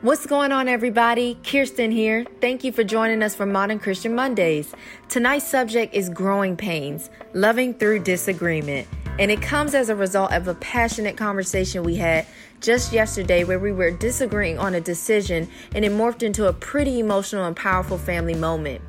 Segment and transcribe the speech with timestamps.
[0.00, 1.36] What's going on, everybody?
[1.42, 2.24] Kirsten here.
[2.40, 4.72] Thank you for joining us for Modern Christian Mondays.
[5.08, 8.86] Tonight's subject is growing pains, loving through disagreement.
[9.18, 12.26] And it comes as a result of a passionate conversation we had
[12.60, 17.00] just yesterday where we were disagreeing on a decision and it morphed into a pretty
[17.00, 18.80] emotional and powerful family moment.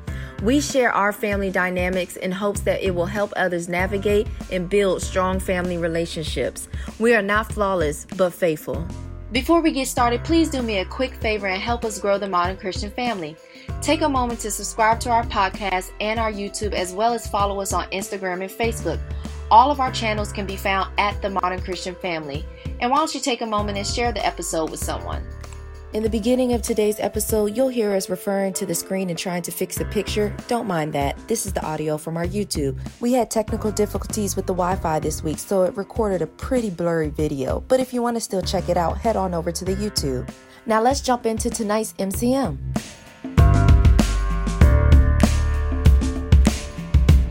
[0.44, 5.02] We share our family dynamics in hopes that it will help others navigate and build
[5.02, 6.68] strong family relationships.
[7.00, 8.86] We are not flawless, but faithful.
[9.32, 12.28] Before we get started, please do me a quick favor and help us grow the
[12.28, 13.36] modern Christian family.
[13.80, 17.60] Take a moment to subscribe to our podcast and our YouTube, as well as follow
[17.60, 18.98] us on Instagram and Facebook.
[19.48, 22.44] All of our channels can be found at the Modern Christian Family.
[22.80, 25.24] And why don't you take a moment and share the episode with someone?
[25.92, 29.42] In the beginning of today's episode, you'll hear us referring to the screen and trying
[29.42, 30.32] to fix the picture.
[30.46, 31.18] Don't mind that.
[31.26, 32.78] This is the audio from our YouTube.
[33.00, 36.70] We had technical difficulties with the Wi Fi this week, so it recorded a pretty
[36.70, 37.64] blurry video.
[37.66, 40.30] But if you want to still check it out, head on over to the YouTube.
[40.64, 42.58] Now let's jump into tonight's MCM.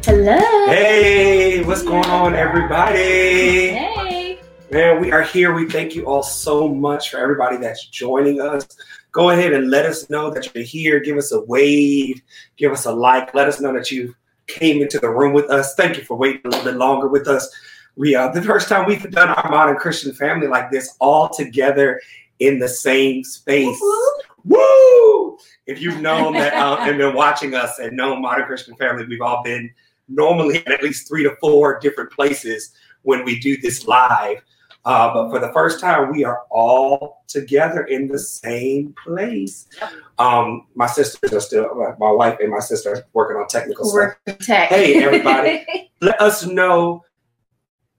[0.04, 0.38] Hello.
[0.66, 3.70] Hey, what's going on, everybody?
[3.70, 3.99] Hey.
[4.72, 5.52] Man, we are here.
[5.52, 8.68] We thank you all so much for everybody that's joining us.
[9.12, 11.00] Go ahead and let us know that you're here.
[11.00, 12.22] Give us a wave,
[12.56, 13.34] give us a like.
[13.34, 14.14] Let us know that you
[14.46, 15.74] came into the room with us.
[15.74, 17.50] Thank you for waiting a little bit longer with us.
[17.96, 21.30] We are uh, the first time we've done our modern Christian family like this all
[21.30, 22.00] together
[22.38, 23.82] in the same space.
[24.46, 25.38] Woo!
[25.66, 29.22] If you've known that uh, and been watching us and known Modern Christian Family, we've
[29.22, 29.72] all been
[30.08, 34.44] normally in at least three to four different places when we do this live.
[34.90, 39.68] Uh, but for the first time, we are all together in the same place.
[40.18, 44.40] Um, my sisters are still, my wife and my sister are working on technical stuff.
[44.40, 44.70] Tech.
[44.70, 45.92] Hey, everybody.
[46.02, 47.06] Let us know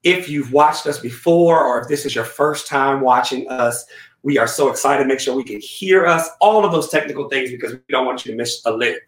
[0.02, 3.86] if you've watched us before or if this is your first time watching us.
[4.24, 5.06] We are so excited.
[5.06, 8.26] Make sure we can hear us, all of those technical things, because we don't want
[8.26, 8.98] you to miss a lick.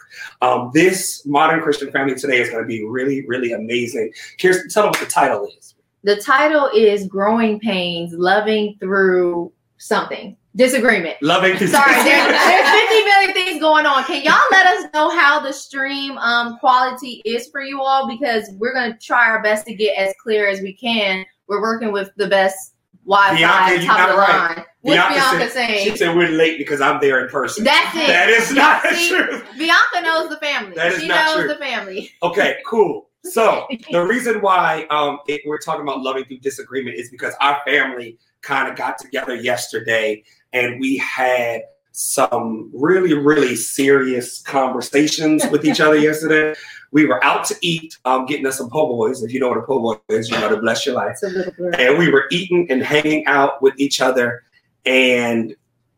[0.41, 4.13] Um, this Modern Christian Family today is going to be really, really amazing.
[4.41, 5.72] Kirsten, tell them what the title is.
[6.05, 10.36] The title is Growing Pains, Loving Through Something.
[10.55, 11.17] Disagreement.
[11.23, 14.05] Loving to Sorry, there's, there's 50 million things going on.
[14.05, 18.07] Can y'all let us know how the stream um, quality is for you all?
[18.07, 21.24] Because we're going to try our best to get as clear as we can.
[21.46, 22.74] We're working with the best
[23.07, 24.57] Wi-Fi, Bianca, top of the right.
[24.57, 24.64] line.
[24.83, 25.91] What's Bianca, said, saying?
[25.91, 27.64] She said we're late because I'm there in person.
[27.64, 28.08] That's it.
[28.08, 29.08] That is not see?
[29.08, 29.42] true.
[29.57, 30.74] Bianca knows the family.
[30.74, 31.48] That is she not knows true.
[31.48, 32.11] the family.
[32.23, 33.08] Okay, cool.
[33.25, 37.61] So the reason why um, it, we're talking about loving through disagreement is because our
[37.65, 41.63] family kind of got together yesterday and we had
[41.93, 46.59] some really, really serious conversations with each other yesterday.
[46.91, 49.23] We were out to eat, um, getting us some po' boys.
[49.23, 51.13] If you know what a po' boy is, you know to bless your life.
[51.13, 51.73] It's a little blur.
[51.73, 54.43] And we were eating and hanging out with each other.
[54.85, 55.55] And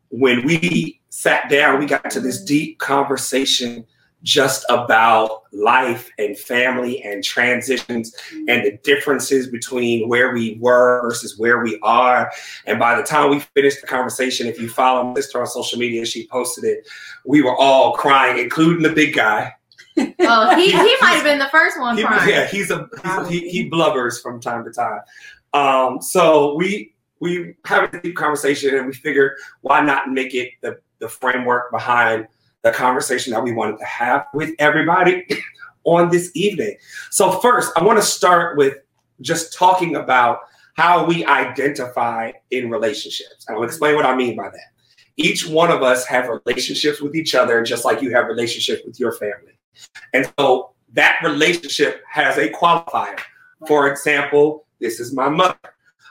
[0.09, 3.85] when we sat down, we got to this deep conversation
[4.25, 8.13] just about life and family and transitions
[8.49, 12.31] and the differences between where we were versus where we are.
[12.65, 15.77] And by the time we finished the conversation, if you follow my sister on social
[15.77, 16.87] media, she posted it.
[17.23, 19.53] We were all crying, including the big guy.
[20.27, 22.27] Oh, he, he might have been the first one He, crying.
[22.29, 24.99] yeah, he's a, he's a he, he blubbers from time to time.
[25.53, 30.49] Um, so we we have a deep conversation and we figured why not make it
[30.59, 32.27] the, the framework behind
[32.65, 35.23] the conversation that we wanted to have with everybody
[35.83, 36.75] on this evening.
[37.11, 38.79] So first, I want to start with
[39.21, 40.39] just talking about
[40.73, 43.45] how we identify in relationships.
[43.47, 44.71] I'll explain what I mean by that.
[45.15, 48.99] Each one of us have relationships with each other, just like you have relationships with
[48.99, 49.53] your family.
[50.13, 53.19] And so that relationship has a qualifier.
[53.67, 55.55] For example, this is my mother.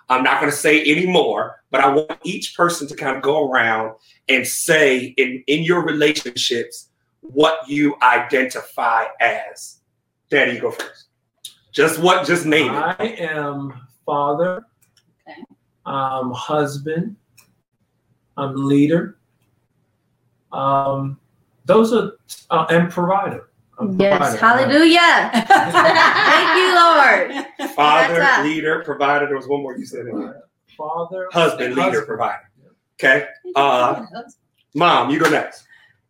[0.08, 3.22] I'm not going to say any more, but I want each person to kind of
[3.22, 3.94] go around
[4.28, 9.80] and say in, in your relationships what you identify as.
[10.30, 11.06] Daddy, you go first.
[11.72, 12.78] Just what, just name it.
[12.78, 13.74] I am
[14.06, 14.64] father.
[15.28, 15.42] Okay.
[15.86, 17.16] I'm husband.
[18.36, 19.16] I'm leader.
[20.52, 21.18] Um,
[21.64, 22.12] those are
[22.50, 23.48] uh, and provider.
[23.78, 24.68] I'm Yes, provider.
[24.68, 25.30] hallelujah.
[25.48, 27.70] Thank you, Lord.
[27.74, 28.44] Father, That's us.
[28.44, 29.26] leader, provider.
[29.26, 30.06] There was one more you said.
[30.06, 30.42] in there.
[30.76, 32.06] Father, Husband, leader, husband.
[32.06, 32.50] provider.
[33.00, 33.26] Okay.
[33.56, 34.04] Uh,
[34.74, 35.64] mom, you go next.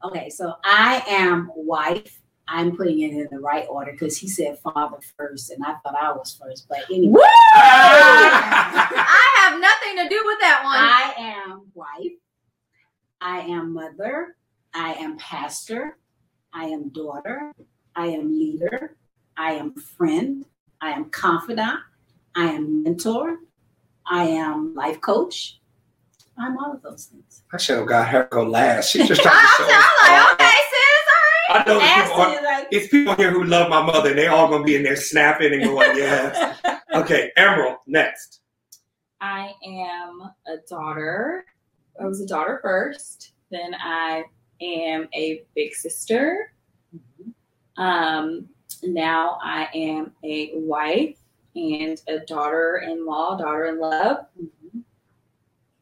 [0.05, 2.21] Okay, so I am wife.
[2.47, 5.95] I'm putting it in the right order because he said father first, and I thought
[5.99, 6.67] I was first.
[6.69, 7.23] But anyway,
[7.55, 10.77] I have nothing to do with that one.
[10.77, 11.15] I
[11.51, 12.13] am wife.
[13.23, 14.37] I am mother.
[14.75, 15.97] I am pastor.
[16.55, 17.53] I am daughter.
[17.97, 18.97] I am leader.
[19.37, 20.45] I am friend.
[20.81, 21.81] I am confidant.
[22.37, 23.39] I am mentor.
[24.07, 25.59] I am life coach.
[26.39, 27.43] I'm all of those things.
[27.53, 28.91] I should have got her go last.
[28.91, 30.25] She's just I, trying to show I'm all.
[30.25, 31.61] like, okay, sis, all right.
[31.61, 34.19] I know there's people, Asking you like, it's people here who love my mother, and
[34.19, 36.61] they all gonna be in there snapping and going, yes.
[36.95, 38.41] Okay, Emerald, next.
[39.21, 41.45] I am a daughter.
[42.01, 43.33] I was a daughter first.
[43.51, 44.25] Then I
[44.61, 46.53] am a big sister.
[47.77, 48.49] Um,
[48.83, 51.17] now I am a wife
[51.57, 54.27] and a daughter-in-law, daughter-in-love.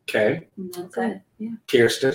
[0.08, 1.22] Okay, And that's it.
[1.38, 1.50] Yeah.
[1.70, 2.14] Kirsten.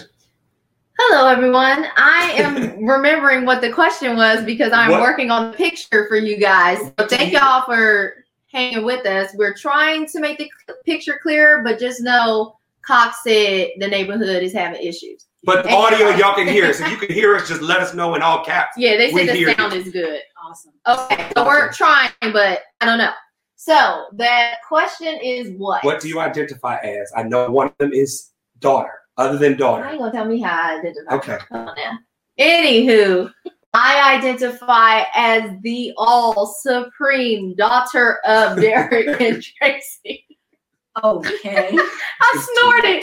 [1.00, 1.86] Hello, everyone.
[1.96, 5.02] I am remembering what the question was because I'm What?
[5.02, 6.80] working on the picture for you guys.
[7.00, 9.32] So thank y'all for hanging with us.
[9.36, 10.38] We're trying to make
[10.68, 12.57] the picture clearer, but just know
[12.88, 15.26] Cox said the neighborhood is having issues.
[15.44, 16.80] But the audio, y'all can hear us.
[16.80, 18.74] If you can hear us, just let us know in all caps.
[18.78, 19.80] Yeah, they We said the sound you.
[19.82, 20.22] is good.
[20.44, 20.74] awesome.
[20.88, 23.12] Okay, so we're trying, but I don't know.
[23.56, 25.84] So the question is what?
[25.84, 27.12] What do you identify as?
[27.16, 29.94] I know one of them is daughter, other than daughter, I daughter.
[29.94, 31.16] ain't gonna tell me how I identify.
[31.16, 31.38] Okay.
[31.50, 32.00] Come on now.
[32.40, 33.32] Anywho,
[33.74, 40.26] I identify as the all supreme daughter of Derek and Tracy.
[41.04, 41.70] Okay.
[42.22, 43.02] I'm snorting.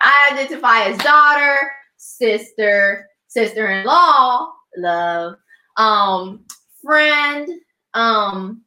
[0.00, 5.34] I identify as daughter, sister, sister-in-law, love,
[5.76, 6.44] um,
[6.82, 7.48] friend.
[7.94, 8.62] Um,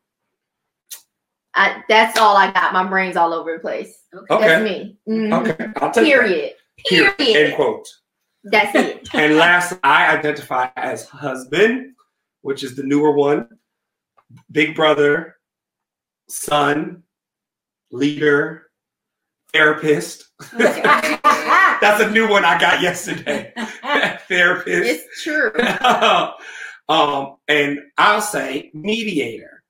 [1.56, 2.74] I, that's all I got.
[2.74, 4.02] My brain's all over the place.
[4.14, 4.34] Okay.
[4.34, 4.48] Okay.
[4.48, 4.98] That's me.
[5.08, 5.50] Mhm.
[5.50, 6.54] Okay, I'll take Period.
[6.86, 7.18] Period.
[7.18, 7.48] Period.
[7.48, 7.88] End quote.
[8.46, 9.08] That's it.
[9.14, 11.94] And last, I identify as husband,
[12.42, 13.48] which is the newer one,
[14.52, 15.36] big brother,
[16.28, 17.04] son,
[17.92, 18.63] leader,
[19.54, 20.26] therapist.
[20.58, 23.54] That's a new one I got yesterday.
[24.28, 24.90] therapist.
[24.90, 25.52] It's true.
[26.90, 29.64] um, and I'll say mediator.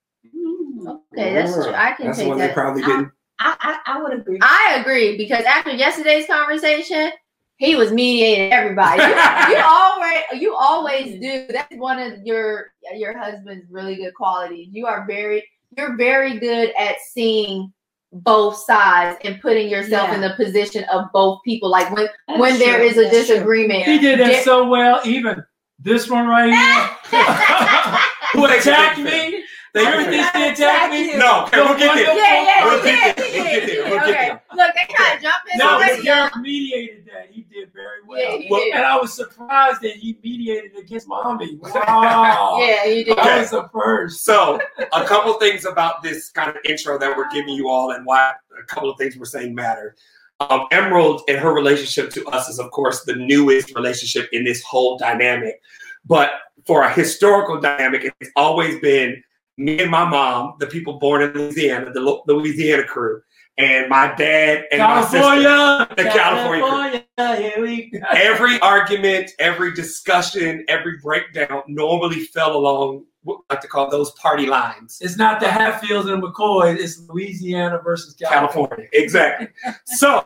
[0.86, 1.74] Okay, that's true.
[1.74, 2.54] I can That's take one they that.
[2.54, 3.12] probably didn't.
[3.40, 4.40] I, I, I would agree.
[4.42, 7.12] I agree because after yesterday's conversation,
[7.58, 9.02] he was mediating everybody.
[9.02, 11.46] You, you always you always do.
[11.50, 14.68] That's one of your your husband's really good qualities.
[14.72, 15.48] You are very
[15.78, 17.72] you're very good at seeing
[18.14, 21.70] both sides and putting yourself in the position of both people.
[21.70, 22.86] Like when That's when there true.
[22.88, 23.36] is a That's true.
[23.36, 23.84] disagreement.
[23.84, 25.02] He did that so well.
[25.06, 25.44] Even
[25.80, 27.20] this one right here,
[28.34, 29.44] who attacked me.
[29.74, 30.34] They Everything did.
[30.36, 31.18] they attacked me.
[31.18, 32.16] No, okay, we'll get there.
[32.16, 33.73] Yeah, yeah, We'll he get did, there.
[34.06, 34.36] He We'll did, get he there.
[34.36, 34.42] did.
[34.52, 34.64] We'll get Okay.
[34.64, 36.04] Look, they trying to jump in No, but y'all.
[36.04, 37.28] Derek mediated that.
[37.32, 38.20] He did very well.
[38.20, 38.74] Yeah, he Well, did.
[38.76, 41.60] And I was surprised that he mediated against mommy.
[41.62, 42.58] Wow.
[42.60, 43.18] Yeah, you did.
[43.18, 43.24] Okay.
[43.24, 44.24] That was the first.
[44.24, 44.60] So,
[44.94, 48.34] a couple things about this kind of intro that we're giving you all, and why
[48.60, 49.96] a couple of things we're saying matter.
[50.40, 54.62] Um, Emerald and her relationship to us is, of course, the newest relationship in this
[54.64, 55.62] whole dynamic.
[56.06, 56.32] But
[56.66, 59.24] for a historical dynamic, it's always been
[59.58, 63.22] me and my mom, the people born in Louisiana, the Louisiana crew,
[63.58, 65.20] and my dad and my sister.
[65.20, 65.88] California.
[65.98, 67.52] The California California.
[67.52, 68.00] Here we go.
[68.12, 74.12] every argument, every discussion, every breakdown normally fell along what I like to call those
[74.12, 74.98] party lines.
[75.02, 76.78] It's not the Hatfields and McCoy.
[76.78, 78.48] It's Louisiana versus California.
[78.50, 79.48] California, exactly.
[79.86, 80.18] so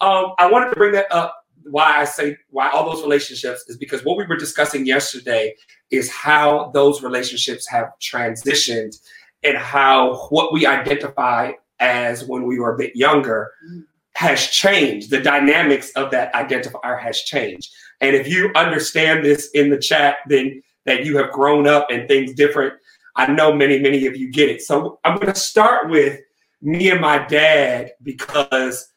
[0.00, 1.36] um, I wanted to bring that up.
[1.64, 5.54] Why I say why all those relationships is because what we were discussing yesterday
[5.90, 8.98] is how those relationships have transitioned
[9.42, 13.84] and how what we identify as when we were a bit younger mm.
[14.14, 15.10] has changed.
[15.10, 17.72] The dynamics of that identifier has changed.
[18.00, 22.08] And if you understand this in the chat, then that you have grown up and
[22.08, 22.74] things different,
[23.16, 24.62] I know many, many of you get it.
[24.62, 26.20] So I'm going to start with
[26.62, 28.88] me and my dad because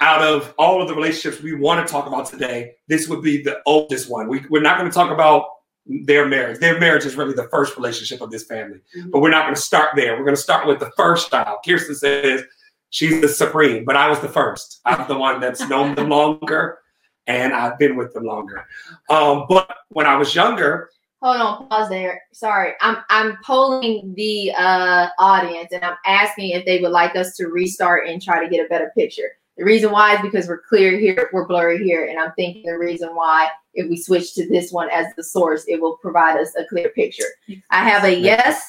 [0.00, 3.42] out of all of the relationships we want to talk about today, this would be
[3.42, 4.28] the oldest one.
[4.28, 5.46] We, we're not going to talk about
[5.86, 6.60] their marriage.
[6.60, 9.60] Their marriage is really the first relationship of this family, but we're not going to
[9.60, 10.16] start there.
[10.16, 11.58] We're going to start with the first child.
[11.66, 12.42] Kirsten says
[12.90, 14.80] she's the supreme, but I was the first.
[14.84, 16.78] I'm the one that's known them longer,
[17.26, 18.66] and I've been with them longer.
[19.08, 20.90] Um, but when I was younger,
[21.22, 22.22] Hold on, pause there.
[22.32, 22.72] Sorry.
[22.80, 27.48] I'm I'm polling the uh audience and I'm asking if they would like us to
[27.48, 29.32] restart and try to get a better picture.
[29.60, 32.78] The reason why is because we're clear here, we're blurry here, and I'm thinking the
[32.78, 36.56] reason why if we switch to this one as the source, it will provide us
[36.56, 37.26] a clear picture.
[37.70, 38.64] I have a yes.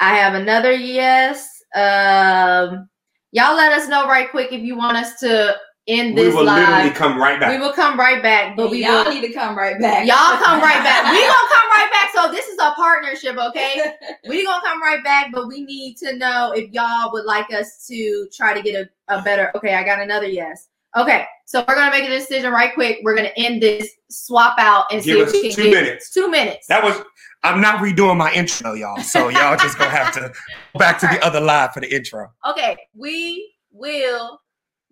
[0.00, 1.48] I have another yes.
[1.74, 2.90] Um
[3.32, 5.56] y'all let us know right quick if you want us to
[5.86, 6.24] end this.
[6.24, 7.50] we this will literally come right back.
[7.50, 10.06] We will come right back, but we y'all will need to come right back.
[10.06, 11.10] Y'all come right back.
[11.10, 12.10] We gonna come right back.
[12.14, 13.94] So this is a partnership, okay?
[14.28, 17.86] We gonna come right back, but we need to know if y'all would like us
[17.88, 18.74] to try to get
[19.08, 19.50] a, a better.
[19.56, 20.68] Okay, I got another yes.
[20.96, 22.98] Okay, so we're gonna make a decision right quick.
[23.02, 26.10] We're gonna end this, swap out, and see Give if we can two get minutes.
[26.10, 26.66] two minutes.
[26.68, 27.00] That was.
[27.44, 29.00] I'm not redoing my intro, y'all.
[29.00, 30.20] So y'all just gonna have to
[30.72, 32.32] go back to the other live for the intro.
[32.50, 32.76] okay.
[32.94, 34.40] We will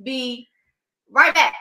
[0.02, 0.46] be
[1.10, 1.54] Right back.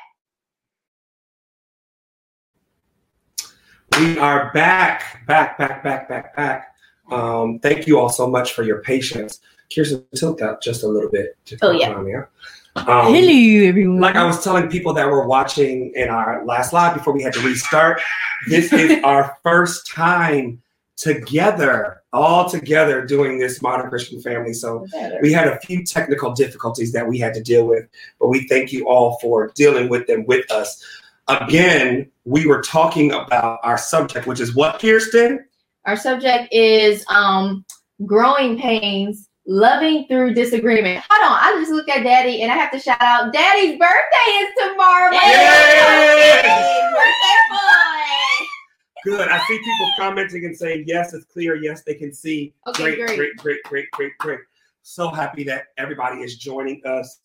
[3.99, 6.75] We are back, back, back, back, back, back.
[7.09, 9.39] Um, thank you all so much for your patience.
[9.73, 11.37] Kirsten, tilt that just a little bit.
[11.45, 11.93] to Oh, yeah.
[11.93, 12.29] come here.
[12.75, 14.01] Um, everyone.
[14.01, 17.31] like I was telling people that were watching in our last live before we had
[17.33, 18.01] to restart,
[18.49, 20.61] this is our first time
[20.97, 24.51] together, all together doing this modern Christian family.
[24.53, 24.85] So
[25.21, 27.87] we had a few technical difficulties that we had to deal with,
[28.19, 30.83] but we thank you all for dealing with them with us.
[31.27, 35.45] Again, we were talking about our subject, which is what, Kirsten?
[35.85, 37.65] Our subject is um
[38.05, 41.03] growing pains, loving through disagreement.
[41.09, 44.31] Hold on, I just looked at Daddy and I have to shout out Daddy's birthday
[44.31, 45.11] is tomorrow.
[45.11, 46.41] Yay!
[46.93, 48.45] birthday boy.
[49.03, 49.27] Good.
[49.29, 51.55] I see people commenting and saying, yes, it's clear.
[51.55, 52.53] Yes, they can see.
[52.67, 53.17] Okay, great, great.
[53.17, 54.39] great, great, great, great, great.
[54.81, 57.19] So happy that everybody is joining us.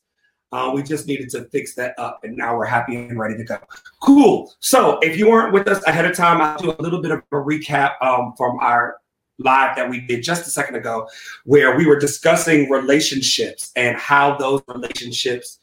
[0.52, 3.44] Uh, we just needed to fix that up, and now we're happy and ready to
[3.44, 3.58] go.
[4.00, 4.52] Cool.
[4.58, 7.22] So, if you weren't with us ahead of time, I'll do a little bit of
[7.30, 8.96] a recap um, from our
[9.38, 11.08] live that we did just a second ago,
[11.44, 15.60] where we were discussing relationships and how those relationships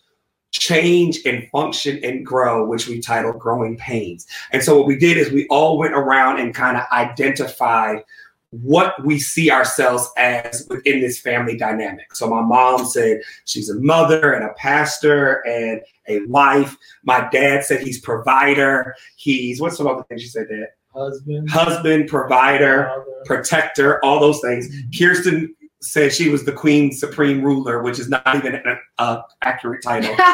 [0.52, 4.26] change and function and grow, which we titled Growing Pains.
[4.52, 8.04] And so, what we did is we all went around and kind of identified
[8.52, 12.16] what we see ourselves as within this family dynamic.
[12.16, 16.78] So my mom said she's a mother and a pastor and a wife.
[17.04, 18.96] My dad said he's provider.
[19.18, 20.68] He's what's some other things you said, Dad?
[20.94, 23.06] Husband, Husband, provider, father.
[23.26, 24.68] protector, all those things.
[24.98, 29.84] Kirsten said she was the queen supreme ruler, which is not even an uh, accurate
[29.84, 30.16] title.
[30.16, 30.24] the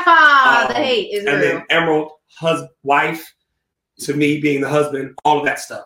[0.70, 1.56] Um, hate is and real.
[1.56, 3.34] then Emerald, hus- wife,
[4.00, 5.84] to me being the husband, all of that stuff.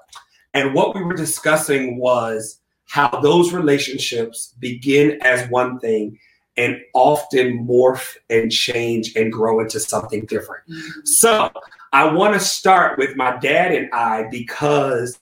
[0.58, 6.18] And what we were discussing was how those relationships begin as one thing
[6.58, 10.64] and often morph and change and grow into something different.
[10.68, 11.02] Mm-hmm.
[11.06, 11.52] So
[11.94, 15.20] I want to start with my dad and I because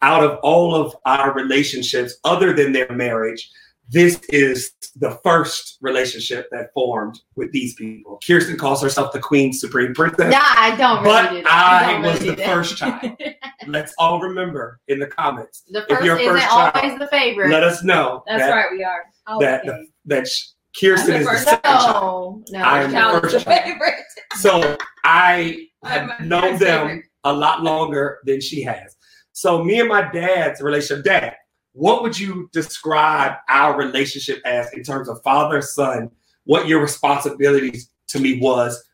[0.00, 3.50] out of all of our relationships, other than their marriage,
[3.90, 8.18] this is the first relationship that formed with these people.
[8.26, 10.30] Kirsten calls herself the Queen Supreme Princess.
[10.30, 11.50] Nah, I don't really But do that.
[11.50, 12.46] I I don't was really the that.
[12.46, 13.12] first child.
[13.66, 15.62] Let's all remember in the comments.
[15.70, 17.50] The If first you're isn't first child, always the favorite.
[17.50, 19.04] Let us know That's that, right, we are.
[19.40, 19.86] that, Okay.
[20.06, 20.44] that sh-
[20.78, 22.44] Kirsten I'm is the the first second child.
[22.50, 22.64] no, no.
[22.64, 23.64] I am the Child is first the child.
[23.64, 23.94] favorite.
[24.36, 27.04] So I have known them favorite.
[27.24, 28.96] a lot longer than she has.
[29.32, 31.36] So me and my dad's relationship, dad,
[31.78, 36.10] what would you describe our relationship as in terms of father son?
[36.42, 38.84] What your responsibilities to me was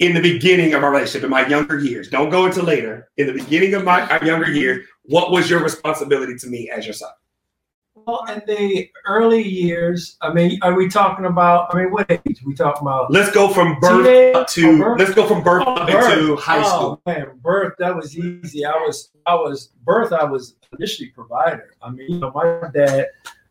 [0.00, 2.08] in the beginning of our relationship, in my younger years.
[2.08, 3.08] Don't go into later.
[3.18, 6.94] In the beginning of my younger years, what was your responsibility to me as your
[6.94, 7.12] son?
[8.06, 11.72] Well, in the early years, I mean, are we talking about?
[11.72, 12.20] I mean, what age?
[12.26, 13.10] are We talking about?
[13.12, 14.98] Let's go from birth Teenage- to oh, birth?
[14.98, 16.18] let's go from birth Oh, birth.
[16.18, 17.00] into high school.
[17.06, 18.64] Oh man, birth that was easy.
[18.64, 20.12] I was, I was birth.
[20.12, 21.74] I was initially provider.
[21.82, 23.06] I mean, you know, my dad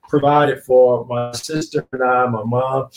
[0.10, 2.90] provided for my sister and I, my mom.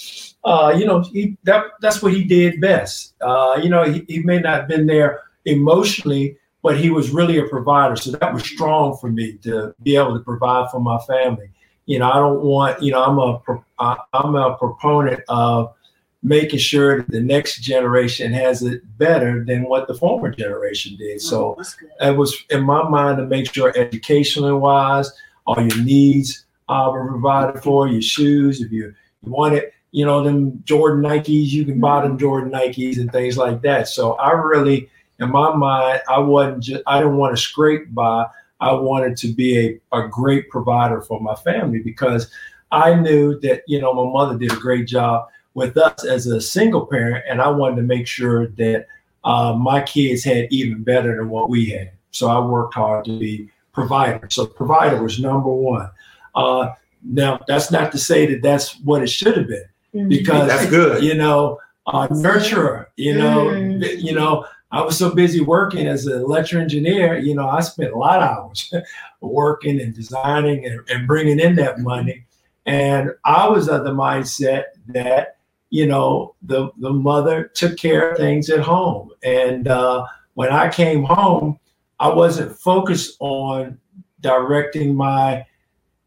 [0.44, 3.14] Uh, you know, he that that's what he did best.
[3.20, 7.36] Uh, you know, he, he may not have been there emotionally, but he was really
[7.38, 7.94] a provider.
[7.94, 11.50] So that was strong for me to be able to provide for my family.
[11.84, 12.82] You know, I don't want.
[12.82, 15.74] You know, I'm a I'm a proponent of
[16.22, 21.20] making sure that the next generation has it better than what the former generation did.
[21.20, 25.12] So That's it was in my mind to make sure educationally wise,
[25.46, 30.24] all your needs uh, were provided for, your shoes, if you, you wanted, you know,
[30.24, 33.86] them Jordan Nikes, you can buy them Jordan Nikes and things like that.
[33.86, 34.88] So I really,
[35.20, 38.26] in my mind, I wasn't just, I didn't want to scrape by.
[38.60, 42.30] I wanted to be a, a great provider for my family because
[42.72, 46.40] I knew that, you know, my mother did a great job with us as a
[46.40, 48.86] single parent, and I wanted to make sure that
[49.22, 51.92] uh, my kids had even better than what we had.
[52.10, 54.26] So I worked hard to be provider.
[54.30, 55.90] So provider was number one.
[56.34, 56.72] Uh,
[57.04, 61.04] now that's not to say that that's what it should have been, because That's good.
[61.04, 62.86] you know, uh, nurturer.
[62.96, 64.02] You know, Mm.
[64.02, 64.46] you know.
[64.74, 67.16] I was so busy working as an electrical engineer.
[67.16, 68.74] You know, I spent a lot of hours
[69.20, 72.26] working and designing and, and bringing in that money.
[72.66, 75.36] And I was of the mindset that
[75.70, 79.10] you know the the mother took care of things at home.
[79.22, 81.58] And uh, when I came home,
[82.00, 83.78] I wasn't focused on
[84.20, 85.46] directing my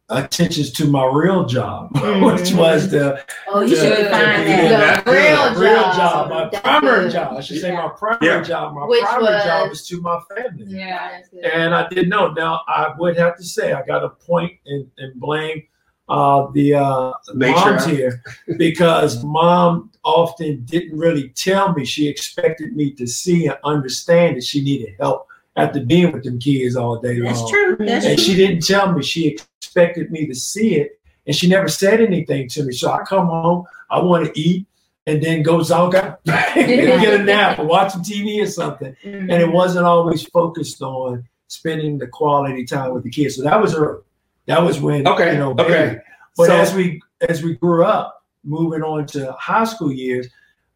[0.10, 1.90] attentions to my real job,
[2.24, 3.82] which was the Oh, you Yeah.
[3.84, 4.70] should define Yeah.
[4.70, 5.06] that.
[5.06, 5.96] The real the real job.
[5.96, 7.12] job, my That's primary good.
[7.12, 7.34] job.
[7.38, 8.42] I should say my primary Yeah.
[8.44, 8.74] job.
[8.74, 10.66] My Which primary job was- is to my family.
[10.68, 11.20] Yeah.
[11.44, 12.32] And I didn't know.
[12.32, 15.64] Now I would have to say I got to point and, and blame
[16.10, 17.54] uh, the uh, Matriarch.
[17.66, 18.24] moms here
[18.58, 21.84] because mom often didn't really tell me.
[21.84, 26.40] She expected me to see and understand that she needed help after being with them
[26.40, 27.34] kids all day long.
[27.34, 27.76] That's true.
[27.80, 28.24] That's And true.
[28.26, 29.04] she didn't tell me.
[29.04, 29.28] She
[29.60, 32.72] expected me to see it, and she never said anything to me.
[32.74, 34.66] So I come home, I want to eat,
[35.08, 38.96] and then go zonk out, get a nap, or watch some TV or something.
[39.04, 39.30] Mm-hmm.
[39.32, 43.36] And it wasn't always focused on spending the quality time with the kids.
[43.38, 44.04] So that was her.
[44.46, 45.52] That was when Okay, you know.
[45.58, 45.98] okay.
[46.38, 50.28] But So- as we as we grew up, moving on to high school years,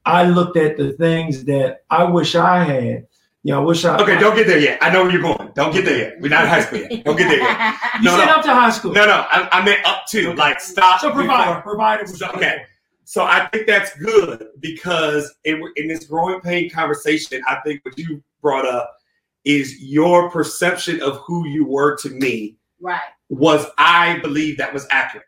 [0.05, 3.07] I looked at the things that I wish I had.
[3.43, 3.97] You know, I wish I.
[3.97, 4.77] Okay, don't get there yet.
[4.81, 5.51] I know where you're going.
[5.55, 6.21] Don't get there yet.
[6.21, 7.03] We're not in high school yet.
[7.03, 7.75] Don't get there yet.
[7.99, 8.33] You no, said no.
[8.33, 8.93] up to high school.
[8.93, 9.25] No, no.
[9.29, 10.33] I, I meant up to.
[10.33, 11.01] Like, stop.
[11.01, 12.07] So provide, provider, provider.
[12.07, 12.63] So, okay.
[13.03, 17.97] So I think that's good because in, in this growing pain conversation, I think what
[17.97, 18.95] you brought up
[19.43, 23.01] is your perception of who you were to me right.
[23.29, 25.25] was I believe that was accurate.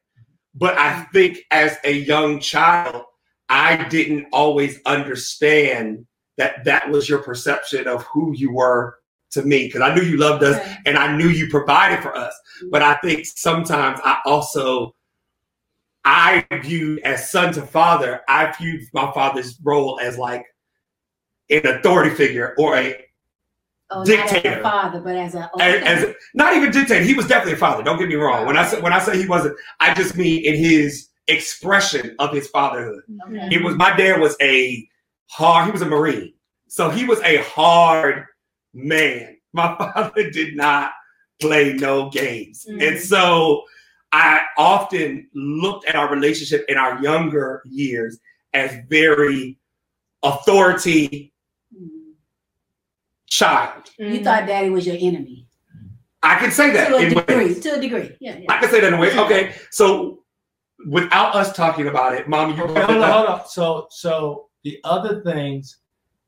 [0.56, 3.04] But I think as a young child,
[3.50, 6.06] I didn't always understand
[6.38, 9.00] that that was your perception of who you were
[9.32, 10.76] to me because I knew you loved us Okay.
[10.86, 12.34] and I knew you provided for us.
[12.60, 12.70] Mm-hmm.
[12.72, 14.96] But I think sometimes I also
[16.06, 20.46] I viewed as son to father, I viewed my father's role as like
[21.50, 23.06] an authority figure or a
[23.92, 24.60] Oh, not as Dictator.
[24.60, 27.04] a father, but as a as, as not even dictator.
[27.04, 27.84] He was definitely a father.
[27.84, 28.48] Don't get me wrong.
[28.48, 32.34] When I say when I say he wasn't, I just mean in his expression of
[32.34, 33.04] his fatherhood.
[33.28, 33.50] Okay.
[33.56, 34.88] It was my dad was a
[35.28, 35.66] hard.
[35.66, 36.34] He was a marine,
[36.68, 38.26] so he was a hard
[38.74, 39.38] man.
[39.54, 40.92] My father did not
[41.40, 42.88] play no games, Mhm.
[42.88, 43.64] and so
[44.12, 48.20] I often looked at our relationship in our younger years
[48.54, 49.58] as very
[50.22, 51.34] authority
[53.28, 53.90] child.
[53.98, 55.48] You thought daddy was your enemy.
[56.22, 57.36] I can say that To a in degree.
[57.36, 57.60] ways.
[57.62, 58.16] To a degree.
[58.22, 58.46] Yeah, yeah.
[58.52, 59.18] I can say that in a way.
[59.18, 60.24] Okay, so
[60.88, 63.48] without us talking about it, Mom, you Okay, brought hold on, hold on.
[63.48, 65.78] So, so the other things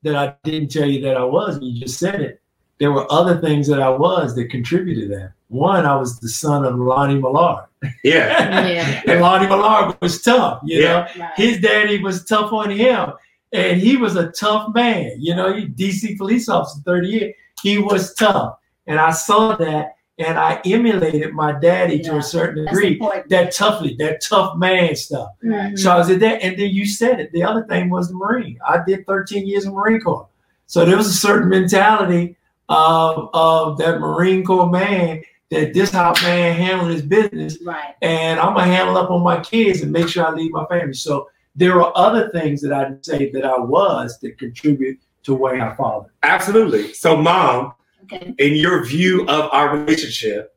[0.02, 2.40] that I didn't tell you that I was, you just said it.
[2.78, 5.32] There were other things that I was that contributed to that.
[5.48, 7.64] One, I was the son of Lonnie Millard,
[8.04, 9.02] Yeah, Yeah.
[9.06, 10.60] and Lonnie Millard was tough.
[10.64, 10.88] You Yeah.
[11.16, 11.32] know, Right.
[11.36, 13.12] his daddy was tough on him,
[13.52, 15.12] and he was a tough man.
[15.18, 17.34] You know, he DC police officer, thirty years.
[17.62, 22.64] He was tough, and I saw that, and I emulated my daddy to a certain
[22.64, 22.98] degree.
[23.28, 25.28] That toughly, that tough man stuff.
[25.44, 25.78] Mhm.
[25.78, 27.32] So I was at that, and then you said it.
[27.32, 28.58] The other thing was the Marine.
[28.66, 30.26] I did 13 years in Marine Corps,
[30.66, 32.36] so there was a certain mentality
[32.68, 37.94] of of that Marine Corps man that this how man handle his business, Right.
[38.02, 40.94] and I'm gonna handle up on my kids and make sure I leave my family.
[40.94, 45.60] So there are other things that I'd say that I was that contribute to where
[45.62, 46.10] I fathered.
[46.22, 46.92] absolutely.
[46.94, 47.72] So, Mom,
[48.12, 48.34] Okay.
[48.38, 50.54] in your view of our relationship,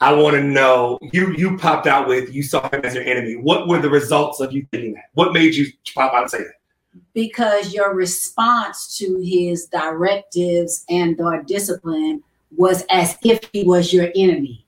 [0.00, 1.32] I want to know you.
[1.36, 3.36] You popped out with you saw him as your enemy.
[3.36, 5.04] What were the results of you thinking that?
[5.14, 6.54] What made you pop out and say that?
[7.14, 12.22] Because your response to his directives and or discipline
[12.56, 14.64] was as if he was your enemy,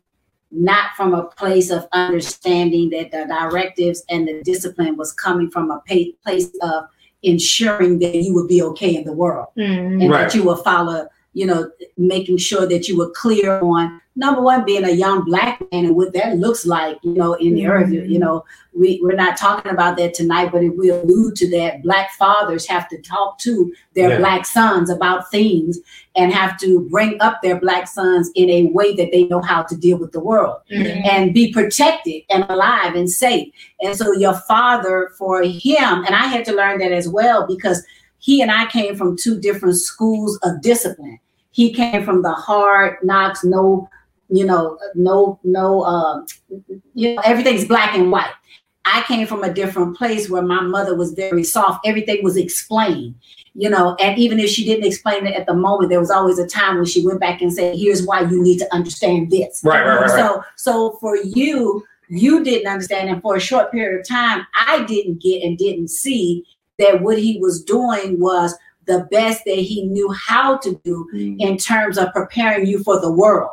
[0.50, 5.70] not from a place of understanding that the directives and the discipline was coming from
[5.70, 6.84] a pa- place of
[7.22, 9.46] ensuring that you would be okay in the world.
[9.56, 10.02] Mhm.
[10.02, 10.22] and Right.
[10.22, 14.62] that you will follow, you know, making sure that you were clear on number one,
[14.66, 17.88] being a young black man and what that looks like, you know, in the earth.
[17.88, 18.10] Mhm.
[18.10, 21.82] You know, we, we're not talking about that tonight, but if we allude to that,
[21.82, 24.18] black fathers have to talk to their Yeah.
[24.18, 25.78] black sons about things
[26.14, 29.62] and have to bring up their black sons in a way that they know how
[29.62, 31.08] to deal with the world Mhm.
[31.10, 33.48] and be protected and alive and safe.
[33.80, 37.82] And so your father, for him, and I had to learn that as well because
[38.22, 41.18] he and I came from two different schools of discipline.
[41.50, 43.90] He came from the hard knocks, no,
[44.28, 46.26] you know, no, no, um,
[46.94, 48.30] you know, everything's black and white.
[48.85, 51.85] I came from a different place where my mother was very soft.
[51.85, 53.16] Everything was explained,
[53.54, 56.38] you know, and even if she didn't explain it at the moment, there was always
[56.38, 59.62] a time when she went back and said, "Here's why you need to understand this."
[59.64, 60.11] Right, right, right, right.
[60.11, 64.85] So, so for you, you didn't understand, and for a short period of time, I
[64.85, 66.44] didn't get and didn't see
[66.82, 68.54] that what he was doing was
[68.86, 71.36] the best that he knew how to do mm.
[71.38, 73.50] in terms of preparing you for the world.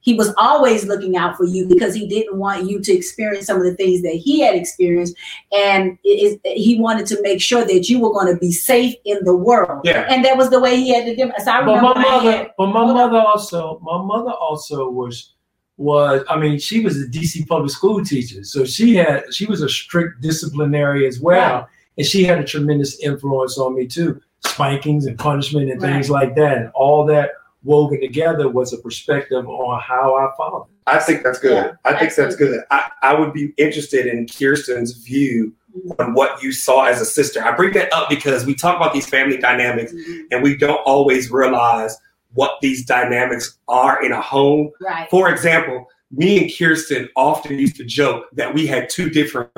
[0.00, 3.58] He was always looking out for you because he didn't want you to experience some
[3.58, 5.14] of the things that he had experienced,
[5.52, 8.94] and it is, he wanted to make sure that you were going to be safe
[9.04, 9.82] in the world.
[9.84, 10.06] Yeah.
[10.08, 11.30] And that was the way he had to do.
[11.44, 15.34] So I But remember my mother, had- but my mother also, my mother also was
[15.78, 19.62] was I mean she was a DC public school teacher, so she had she was
[19.62, 21.66] a strict disciplinary as well, Right.
[21.98, 26.34] And she had a tremendous influence on me too, spankings and punishment and things like
[26.36, 27.32] that, and all that
[27.64, 30.68] woven together was a perspective on how I fathered.
[30.86, 31.52] I think that's good.
[31.52, 32.62] Yeah, I think that's good.
[32.70, 35.52] I, I would be interested in Kirsten's view
[35.98, 37.44] on what you saw as a sister.
[37.44, 40.22] I bring that up because we talk about these family dynamics Mhm.
[40.30, 41.96] and we don't always realize
[42.32, 44.70] what these dynamics are in a home.
[44.80, 45.08] Right.
[45.10, 49.50] For example, me and Kirsten often used to joke that we had two different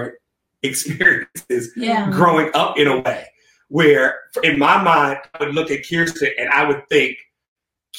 [0.62, 2.11] experiences Yeah.
[2.11, 3.27] growing up in a way
[3.68, 7.16] where in my mind I would look at Kirsten and I would think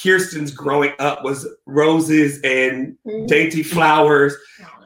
[0.01, 3.25] Kirsten's growing up was roses and mm-hmm.
[3.25, 4.35] dainty flowers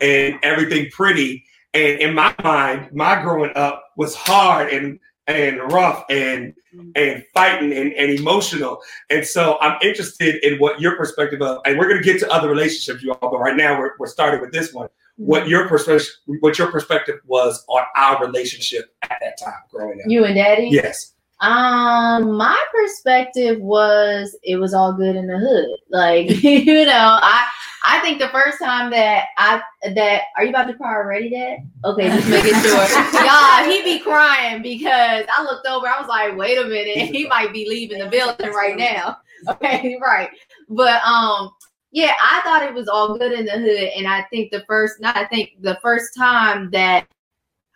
[0.01, 1.43] and everything pretty.
[1.73, 6.89] And in my mind, my growing up was hard and and rough and mm-hmm.
[6.95, 8.81] and fighting and, and emotional.
[9.09, 12.49] And so I'm interested in what your perspective of, and we're gonna get to other
[12.49, 14.89] relationships, you all, but right now we're, we're starting with this one.
[15.17, 16.07] What your perspective
[16.41, 20.09] what your perspective was on our relationship at that time growing up.
[20.09, 20.67] You and Daddy.
[20.69, 21.13] Yes.
[21.41, 25.79] Um, my perspective was it was all good in the hood.
[25.89, 27.47] Like, you know, I
[27.85, 29.61] I think the first time that I
[29.93, 31.59] that are you about to cry already, Dad?
[31.83, 32.73] Okay, just making sure.
[33.23, 37.27] Y'all, he be crying because I looked over, I was like, wait a minute, he
[37.27, 39.17] might be leaving the building right now.
[39.47, 40.29] Okay, right.
[40.69, 41.51] But um,
[41.95, 44.99] yeah, I thought it was all good in the hood, and I think the first
[44.99, 47.07] not I think the first time that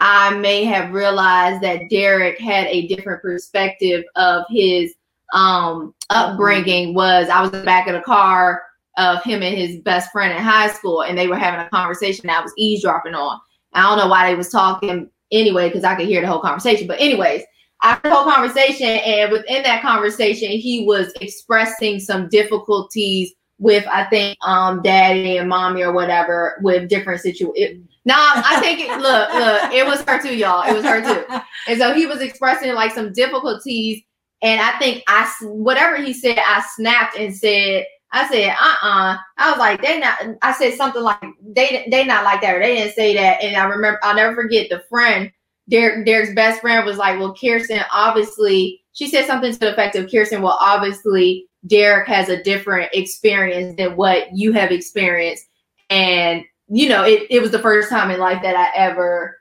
[0.02, 4.94] I may have realized that Derek had a different perspective of his
[5.34, 8.62] um upbringing was I was in the back of the car
[8.98, 12.30] of him and his best friend in high school and they were having a conversation
[12.30, 13.40] I was eavesdropping on.
[13.74, 16.88] I don't know why they was talking anyway because I could hear the whole conversation.
[16.88, 17.44] But anyways,
[17.84, 24.06] after the whole conversation and within that conversation, he was expressing some difficulties with I
[24.06, 27.88] think um daddy and mommy or whatever with different situations.
[28.06, 30.68] Nah, I think it, look, look, it was her too, y'all.
[30.68, 31.26] It was her too.
[31.68, 34.02] And so he was expressing like some difficulties,
[34.42, 39.18] and I think I whatever he said, I snapped and said, I said, uh uh
[39.38, 40.18] I was like, they not.
[40.42, 43.44] I said something like they they not like that, or they didn't say that.
[43.44, 45.32] And I remember, I'll never forget the friend.
[45.70, 49.96] Derek, Derek's best friend was like, well, Kirsten, obviously, she said something to the effect
[49.96, 55.46] of Kirsten, well, obviously, Derek has a different experience than what you have experienced.
[55.90, 59.38] And, you know, it, it was the first time in life that I ever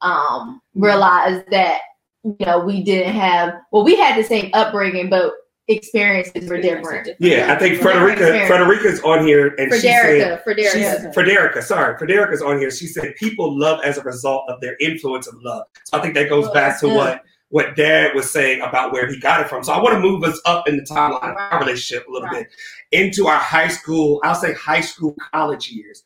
[0.00, 1.80] um realized that
[2.24, 5.32] you know we didn't have well we had the same upbringing but
[5.68, 10.44] experiences were different Yeah, I think Frederica Frederica's on here and for she said Derica
[10.44, 12.70] for Derica She's, Frederica, sorry, Frederica's on here.
[12.70, 15.64] She said people love as a result of their influence of love.
[15.84, 16.96] So I think that goes back to Yeah.
[16.96, 17.22] what
[17.54, 19.62] what Dad was saying about where he got it from.
[19.62, 22.26] So I want to move us up in the timeline of our relationship a little
[22.26, 22.48] Right.
[22.90, 24.20] bit into our high school.
[24.24, 26.02] I'll say high school, college years.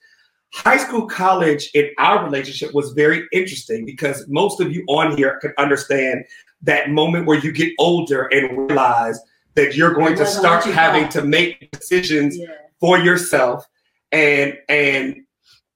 [0.52, 5.38] High school, college in our relationship was very interesting because most of you on here
[5.40, 6.22] could understand
[6.61, 9.18] that moment where you get older and realize
[9.54, 12.48] that you're going to start having to make decisions Yeah.
[12.78, 13.64] for yourself
[14.12, 15.22] and and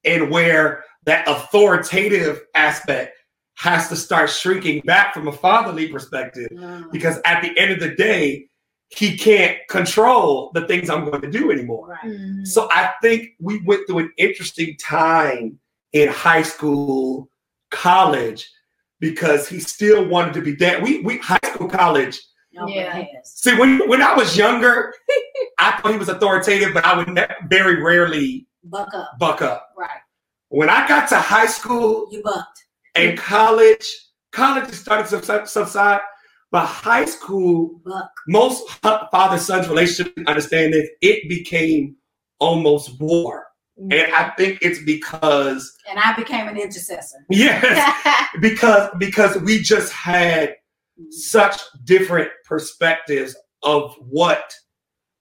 [0.04, 3.16] and where that authoritative aspect
[3.62, 6.90] has to start shrinking back from a fatherly perspective Mm.
[6.90, 8.46] because at the end of the day
[8.88, 12.12] he can't control the things i'm going to do anymore Right.
[12.12, 12.46] Mhm.
[12.54, 15.58] so i think we went through an interesting time
[15.92, 17.28] in high school
[17.70, 18.50] college
[19.00, 22.16] because he still wanted to be dad we we high school college
[22.52, 23.04] Yeah.
[23.24, 24.92] See, when when I was younger,
[25.58, 29.10] I thought he was authoritative, but I would ne- very rarely Buck up.
[29.18, 29.60] buck up.
[29.84, 30.02] Right.
[30.50, 32.58] When I got to high school You bucked.
[32.94, 33.86] And college,
[34.32, 36.00] college started to subside,
[36.50, 37.80] but high school,
[38.28, 41.96] most father son's relationship, understand this, it became
[42.38, 43.46] almost war,
[43.78, 47.18] and I think it's because And I became an intercessor.
[47.30, 50.54] yes, because because we just had
[51.10, 54.52] such different perspectives of what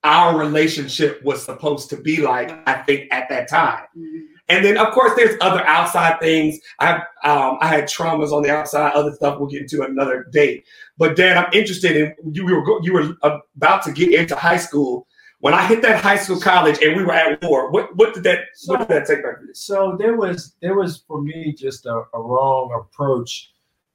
[0.04, 3.86] our relationship was supposed to be like i think at that time.
[3.96, 4.22] Mhm.
[4.52, 6.60] And then of course there's other outside things.
[6.80, 8.94] I um, i had traumas on the outside.
[8.94, 10.64] Other stuff we'll get into another day.
[10.98, 15.08] But dad i'm interested in you were you were about to get into high school.
[15.40, 18.24] When i hit that high school college and we were at war what what did
[18.26, 22.04] that what did that take back So there was there was for me just a,
[22.14, 23.52] a wrong approach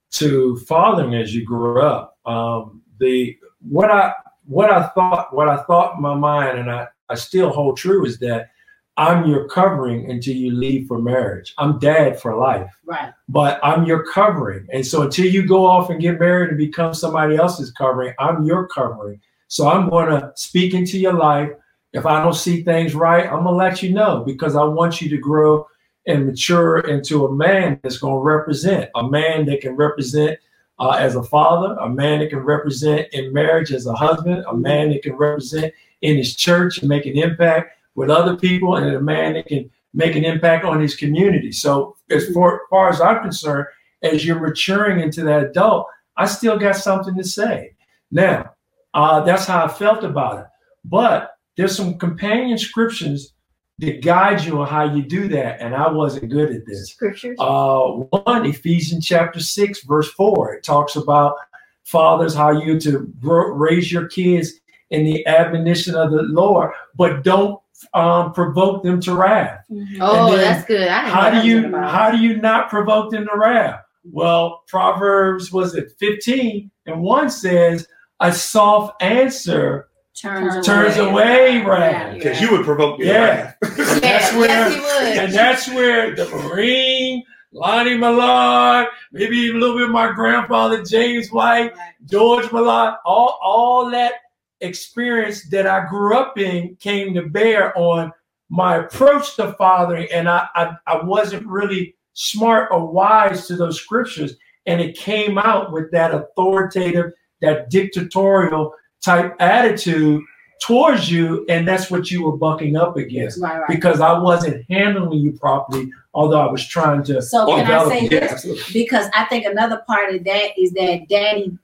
[0.09, 2.17] to fathering as you grew up.
[2.25, 4.13] Um, the what I
[4.45, 8.05] what I thought what I thought in my mind and I, I still hold true
[8.05, 8.49] is that
[8.97, 11.53] I'm your covering until you leave for marriage.
[11.59, 13.13] I'm dad for life, Right.
[13.29, 14.67] but I'm your covering.
[14.73, 18.43] And so until you go off and get married and become somebody else's covering, I'm
[18.43, 19.21] your covering.
[19.49, 21.51] So I'm going to speak into your life.
[21.93, 24.99] If I don't see things right, I'm going to let you know because I want
[24.99, 25.67] you to grow
[26.07, 30.39] and mature into a man that's going to represent a man that can represent
[30.79, 34.55] uh, as a father, a man that can represent in marriage as a husband, a
[34.55, 38.95] man that can represent in his church and make an impact with other people, and
[38.95, 41.51] a man that can make an impact on his community.
[41.51, 43.65] So, as far, far as I'm concerned,
[44.03, 47.73] as you're maturing into that adult, I still got something to say.
[48.11, 48.51] Now,
[48.93, 50.45] uh, that's how I felt about it.
[50.85, 53.33] But there's some companion scriptures
[53.79, 56.91] that guide you on how you do that, and I wasn't good at this.
[56.91, 57.35] Scriptures.
[57.39, 60.53] Uh, one, Ephesians chapter 6, verse 4.
[60.53, 61.35] It talks about
[61.83, 64.53] fathers, how you to raise your kids
[64.91, 67.59] in the admonition of the Lord, but don't
[67.93, 69.63] um, provoke them to wrath.
[70.01, 70.87] Oh, then that's good.
[70.87, 73.81] I How do you how do you not provoke them to wrath?
[74.03, 77.87] Well, Proverbs was it 15 and one says
[78.19, 82.15] a soft answer Turns, turns away wrath.
[82.15, 83.07] Because you would provoke me.
[83.07, 83.53] Yeah.
[83.61, 83.77] wrath.
[83.77, 85.17] And that's where yes, he would.
[85.17, 90.83] and that's where the Marine, Lonnie Millard, maybe even a little bit of my grandfather
[90.83, 91.73] James White,
[92.05, 94.13] George Millard, all all that
[94.61, 98.11] experience that I grew up in came to bear on
[98.49, 103.79] my approach to fathering, and I I, I wasn't really smart or wise to those
[103.79, 110.23] scriptures, and it came out with that authoritative, that dictatorial type attitude
[110.61, 113.67] towards you, and that's what you were bucking up against Right, right.
[113.69, 117.21] because I wasn't handling you properly, although I was trying to.
[117.21, 118.71] So can I say this?
[118.73, 121.57] Because I think another part of that is that daddy,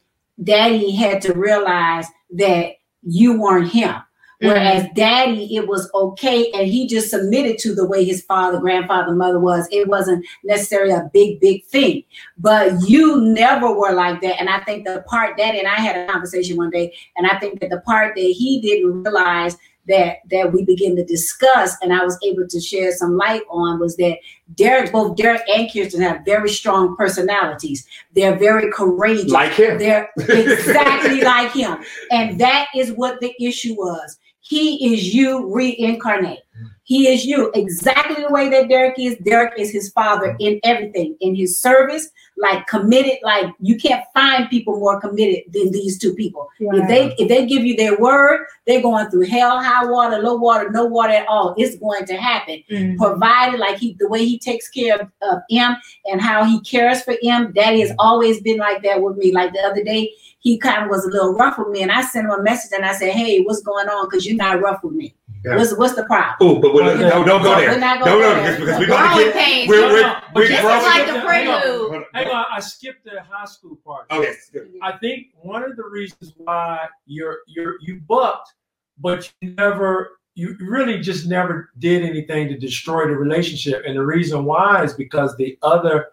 [0.43, 2.73] daddy had to realize that
[3.05, 3.95] you weren't him.
[4.43, 4.93] Whereas mm-hmm.
[4.95, 9.39] daddy, it was okay, and he just submitted to the way his father, grandfather, mother
[9.39, 9.69] was.
[9.71, 12.03] It wasn't necessarily a big, big thing.
[12.37, 14.41] But you never were like that.
[14.41, 17.39] And I think the part daddy and I had a conversation one day, and I
[17.39, 19.55] think that the part that he didn't realize
[19.87, 23.79] that that we begin to discuss, and I was able to share some light on,
[23.79, 24.17] was that
[24.55, 27.85] Derek, both Derek and Kirsten have very strong personalities.
[28.13, 29.31] They're very courageous.
[29.31, 29.77] Like him.
[29.77, 31.83] They're exactly like him.
[32.11, 34.19] And that is what the issue was.
[34.41, 36.42] He is you reincarnate.
[36.85, 39.17] He is you exactly the way that Derek is.
[39.23, 43.19] Derek is his father in everything, in his service, like committed.
[43.23, 46.49] Like you can't find people more committed than these two people.
[46.59, 50.35] If they if they give you their word, they're going through hell, high water, low
[50.35, 51.55] water, no water at all.
[51.57, 52.97] It's going to happen Mhm.
[52.97, 57.01] provided like he the way he takes care of, of him and how he cares
[57.01, 60.57] for him daddy has always been like that with me like the other day he
[60.57, 62.85] kind of was a little rough with me and i sent him a message and
[62.85, 65.13] i said hey what's going on because you're not rough with me
[65.45, 65.57] Yeah.
[65.57, 67.71] what's what's the problem Oh, but we're, Well, no, don't go there.
[67.71, 68.43] We're not No, going no, there.
[68.59, 69.33] because, because we're We're going to get.
[69.33, 69.67] pain.
[69.67, 72.03] We're, we're, no, we're this is like the Hang prelude.
[72.13, 74.05] Hang on, I skipped the high school part.
[74.11, 74.33] Okay.
[74.81, 78.53] I think one of the reasons why you're you're you bucked,
[78.99, 83.83] but you never you really just never did anything to destroy the relationship.
[83.85, 86.07] And the reason why is because the other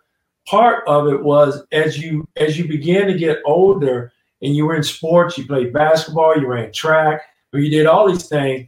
[0.47, 4.13] part of it was as you as you began to get older
[4.43, 8.09] and you were in sports, you played basketball, you ran track, or you did all
[8.11, 8.67] these things.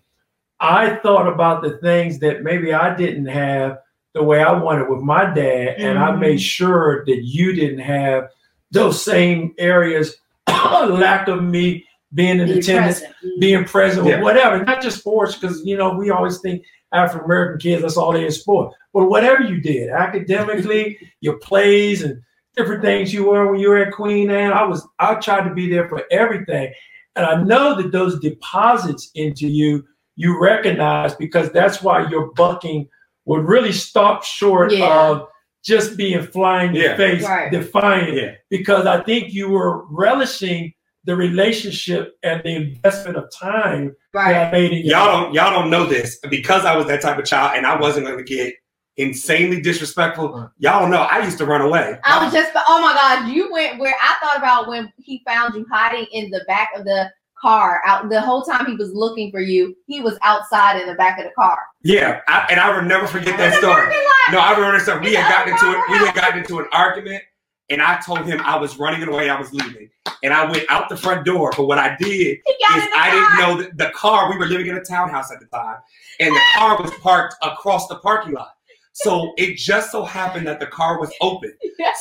[0.62, 3.78] I thought about the things that maybe I didn't have
[4.14, 6.20] the way I wanted with my dad, and I Mhm.
[6.20, 8.28] made sure that you didn't have
[8.70, 10.16] those same areas,
[10.48, 13.14] lack of me being in Be attendance, present.
[13.24, 13.40] Mhm.
[13.40, 14.14] being present, Yeah.
[14.16, 17.96] with whatever, not just sports, because you know we always think African American kids that's
[17.96, 22.20] all they in sport, but whatever you did academically, your plays and
[22.56, 25.54] different things you were when you were at Queen Anne, I was I tried to
[25.54, 26.70] be there for everything,
[27.16, 29.84] and I know that those deposits into you
[30.22, 32.88] you recognize because that's why your bucking
[33.24, 35.08] would really stop short Yeah.
[35.10, 35.26] of
[35.64, 36.96] just being flying your Yeah.
[36.96, 37.50] face, Right.
[37.50, 38.30] defiant Yeah.
[38.48, 40.72] because I think you were relishing
[41.04, 44.32] the relationship and the investment of time Right.
[44.32, 47.00] that I made in your Y'all don't y'all don't know this because I was that
[47.02, 48.54] type of child and I wasn't going to get
[48.96, 50.28] insanely disrespectful.
[50.58, 51.02] Y'all don't know.
[51.02, 51.96] I used to run away.
[52.04, 55.54] I was just, oh my God, you went where I thought about when he found
[55.56, 57.10] you hiding in the back of the
[57.42, 57.82] car.
[57.84, 61.18] Out the whole time he was looking for you, he was outside in the back
[61.18, 61.58] of the car.
[61.82, 63.92] Yeah, I, and I will never forget that story.
[64.30, 64.88] No, I remember this.
[65.00, 65.84] We had gotten into it.
[65.90, 67.22] We had gotten into an argument,
[67.68, 69.28] and I told him I was running away.
[69.28, 69.90] I was leaving,
[70.22, 71.52] and I went out the front door.
[71.56, 73.10] But what I did is I car.
[73.10, 74.30] didn't know that the car.
[74.30, 75.78] We were living in a townhouse at the time,
[76.20, 78.52] and the car was parked across the parking lot.
[78.94, 81.52] So it just so happened that the car was open.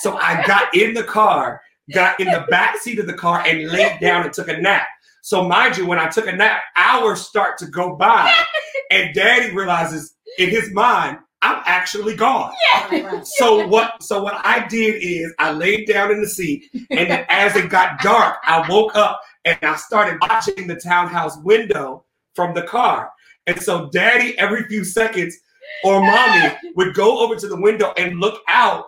[0.02, 1.62] So I got in the car,
[1.94, 4.88] got in the back seat of the car, and laid down and took a nap.
[5.22, 8.34] So mind you, when I took a nap, hours start to go by,
[8.92, 12.54] and Daddy realizes in his mind, I'm actually gone.
[12.92, 13.14] Right, right.
[13.16, 14.02] Oh, so what?
[14.04, 17.70] So what I did is I laid down in the seat, and then as it
[17.70, 22.06] got dark, I woke up and I started watching the townhouse window
[22.36, 23.12] from the car.
[23.48, 25.36] And so Daddy, every few seconds,
[25.84, 28.86] or Mommy would go over to the window and look out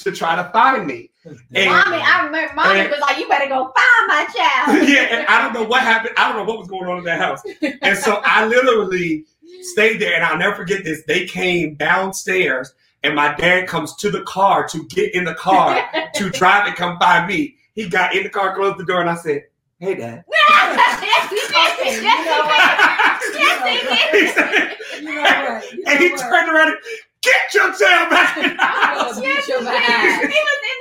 [0.00, 1.10] to try to find me.
[1.26, 5.16] And- Mommy, I remember mommy and- was like, "You better go find my child." yeah,
[5.18, 6.14] and I don't know what happened.
[6.16, 7.42] I don't know what was going on in that house.
[7.82, 9.24] And so I literally
[9.62, 11.02] stayed there, and I'll never forget this.
[11.06, 15.80] They came downstairs and my dad comes to the car to get in the car
[16.14, 17.56] to drive and come by me.
[17.74, 19.44] He got in the car, closed the door, and I said,
[19.78, 21.50] "Hey, Dad." yes, he did.
[21.54, 22.02] Okay, you?
[22.02, 24.28] Yes, he did.
[24.28, 25.72] He said- You know what?
[25.72, 26.78] You and he turned around and
[27.22, 29.20] get your tail back in the house.
[29.22, 29.70] Yes, he your did.
[29.70, 30.75] He was in the car the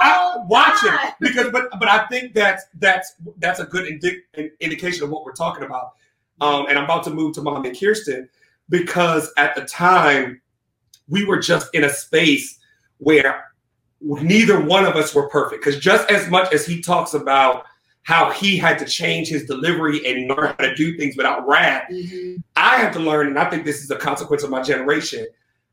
[0.00, 4.22] I, whole watch it because, but but I think that's that's that's a good indi-
[4.60, 5.94] indication of what we're talking about.
[6.40, 8.28] Um, and I'm about to move to mom and Kirsten
[8.68, 10.40] because at the time
[11.08, 12.58] we were just in a space
[12.98, 13.44] where
[14.00, 15.62] neither one of us were perfect.
[15.64, 17.64] Because just as much as he talks about
[18.02, 21.84] how he had to change his delivery and learn how to do things without wrath,
[21.90, 22.42] Mhm.
[22.56, 25.26] I have to learn, and I think this is a consequence of my generation,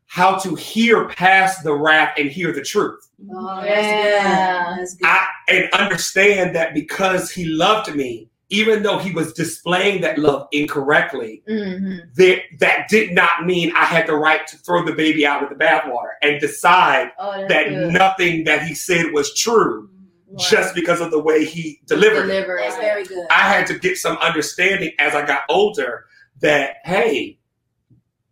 [0.08, 3.08] how to hear past the wrath and hear the truth.
[3.30, 4.74] Oh, Yeah.
[4.78, 4.78] that's good.
[4.78, 5.06] That's good.
[5.06, 10.48] I and understand that because he loved me, even though he was displaying that love
[10.52, 12.00] incorrectly, Mhm.
[12.16, 15.50] that that did not mean I had the right to throw the baby out with
[15.50, 17.92] the bathwater and decide Oh, that good.
[17.92, 19.88] nothing that he said was true
[20.28, 20.36] Wow.
[20.38, 22.32] just because of the way he delivered it.
[22.32, 23.26] Deliver That's very good.
[23.30, 26.04] I had to get some understanding as I got older
[26.40, 27.37] that hey,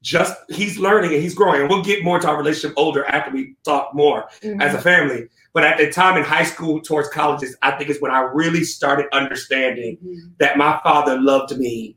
[0.06, 3.32] just he's learning and he's growing, and we'll get more to our relationship older after
[3.32, 4.62] we talk more Mhm.
[4.62, 5.26] as a family.
[5.52, 8.62] But at the time in high school towards colleges, I think is when I really
[8.62, 10.38] started understanding Mhm.
[10.38, 11.96] that my father loved me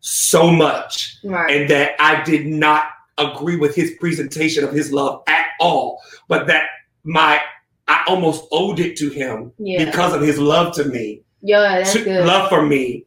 [0.00, 1.50] so much right.
[1.50, 2.84] and that I did not
[3.16, 6.64] agree with his presentation of his love at all, but that
[7.04, 7.40] my
[7.88, 9.86] I almost owed it to him yeah.
[9.86, 12.26] because of his love to me, yeah, that's good.
[12.26, 13.06] love for me,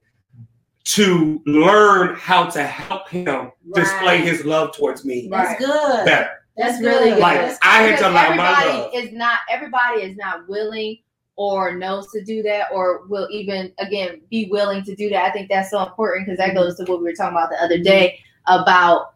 [0.84, 6.06] to learn how to help him display his love towards me That's good.
[6.06, 6.30] better.
[6.58, 7.16] That's That's really good.
[7.16, 7.22] good.
[7.22, 8.92] Like, I had to Because allow my everybody love.
[8.94, 10.98] is not everybody is not willing
[11.38, 15.24] or knows to do that or will even again be willing to do that.
[15.26, 17.64] I think that's so important because that goes to what we were talking about the
[17.64, 19.14] other day about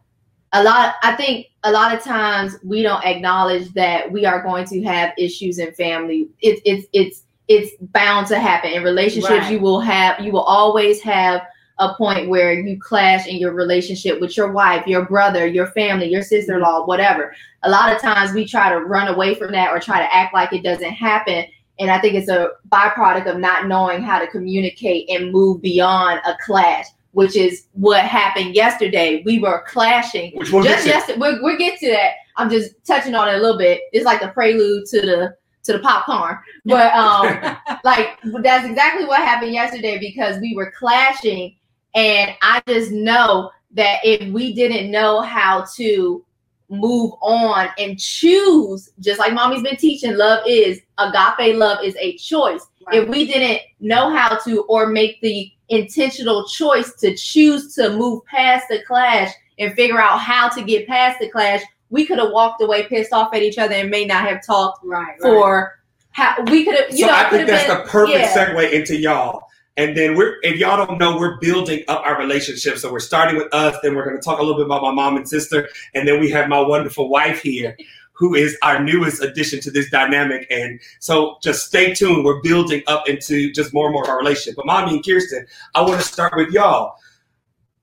[0.52, 4.64] a lot I think a lot of times we don't acknowledge that we are going
[4.66, 6.28] to have issues in family.
[6.40, 8.70] It's it's it's it's bound to happen.
[8.72, 9.52] In relationships Right.
[9.52, 11.42] you will have you will always have
[11.78, 16.08] a point where you clash in your relationship with your wife, your brother, your family,
[16.08, 17.34] your sister-in-law, whatever.
[17.64, 20.32] A lot of times we try to run away from that or try to act
[20.32, 21.44] like it doesn't happen.
[21.78, 26.20] And I think it's a byproduct of not knowing how to communicate and move beyond
[26.26, 29.22] a clash, which is what happened yesterday.
[29.26, 30.34] We were clashing.
[30.36, 32.12] Which we'll just yesterday, we'll, we'll get to that.
[32.36, 33.82] I'm just touching on it a little bit.
[33.92, 36.38] It's like the prelude to the to the popcorn.
[36.64, 41.56] But um like that's exactly what happened yesterday because we were clashing
[41.96, 46.24] and i just know that if we didn't know how to
[46.68, 52.16] move on and choose just like mommy's been teaching love is agape love is a
[52.16, 57.90] choice if we didn't know how to or make the intentional choice to choose to
[57.90, 62.18] move past the clash and figure out how to get past the clash we could
[62.18, 65.20] have walked away pissed off at each other and may not have talked right, right.
[65.20, 65.78] for
[66.10, 68.34] how we could have you so know I think that's been the perfect yeah.
[68.34, 69.42] segue into y'all.
[69.76, 72.78] And then we're if y'all don't know, we're building up our relationship.
[72.78, 75.16] So we're starting with us, then we're gonna talk a little bit about my mom
[75.16, 77.76] and sister, and then we have my wonderful wife here,
[78.12, 80.46] who is our newest addition to this dynamic.
[80.50, 82.24] And so just stay tuned.
[82.24, 84.56] We're building up into just more and more of our relationship.
[84.56, 86.94] But mommy and Kirsten, I want to start with y'all.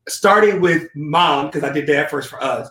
[0.09, 2.69] Starting with mom, because I did that first for us.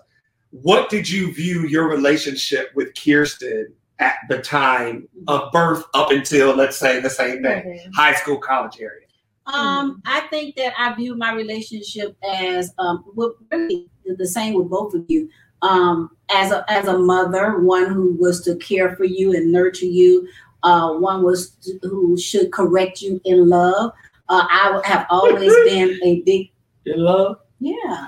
[0.51, 6.55] What did you view your relationship with Kirsten at the time of birth up until
[6.55, 7.93] let's say the same thing, mm-hmm.
[7.93, 9.07] high school, college area?
[9.47, 14.69] Um, I think that I view my relationship as um, well, really the same with
[14.71, 15.29] both of you.
[15.63, 19.87] Um, as a as a mother, one who was to care for you and nurture
[19.87, 20.29] you,
[20.63, 23.93] uh, one was to, who should correct you in love.
[24.29, 26.51] Uh, I have always been a big
[26.87, 27.39] In love?
[27.61, 28.07] yeah.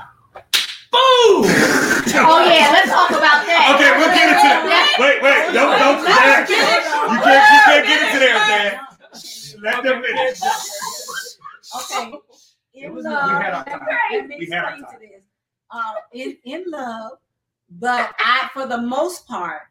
[0.92, 1.44] Boom!
[2.16, 3.74] Oh yeah, let's talk about that.
[3.74, 4.94] Okay, we'll get into that.
[5.02, 7.10] Wait, wait, don't don't Let's you get can't it.
[7.10, 8.78] you can't you can't get into there, man.
[9.64, 10.38] Let them finish.
[11.76, 12.12] Okay.
[12.74, 13.28] It In was- love.
[13.38, 14.38] we had our let me- time.
[14.40, 14.92] We had our explain time.
[14.92, 15.24] to this.
[15.70, 17.12] Uh, in in love,
[17.70, 19.62] but I, for the most part,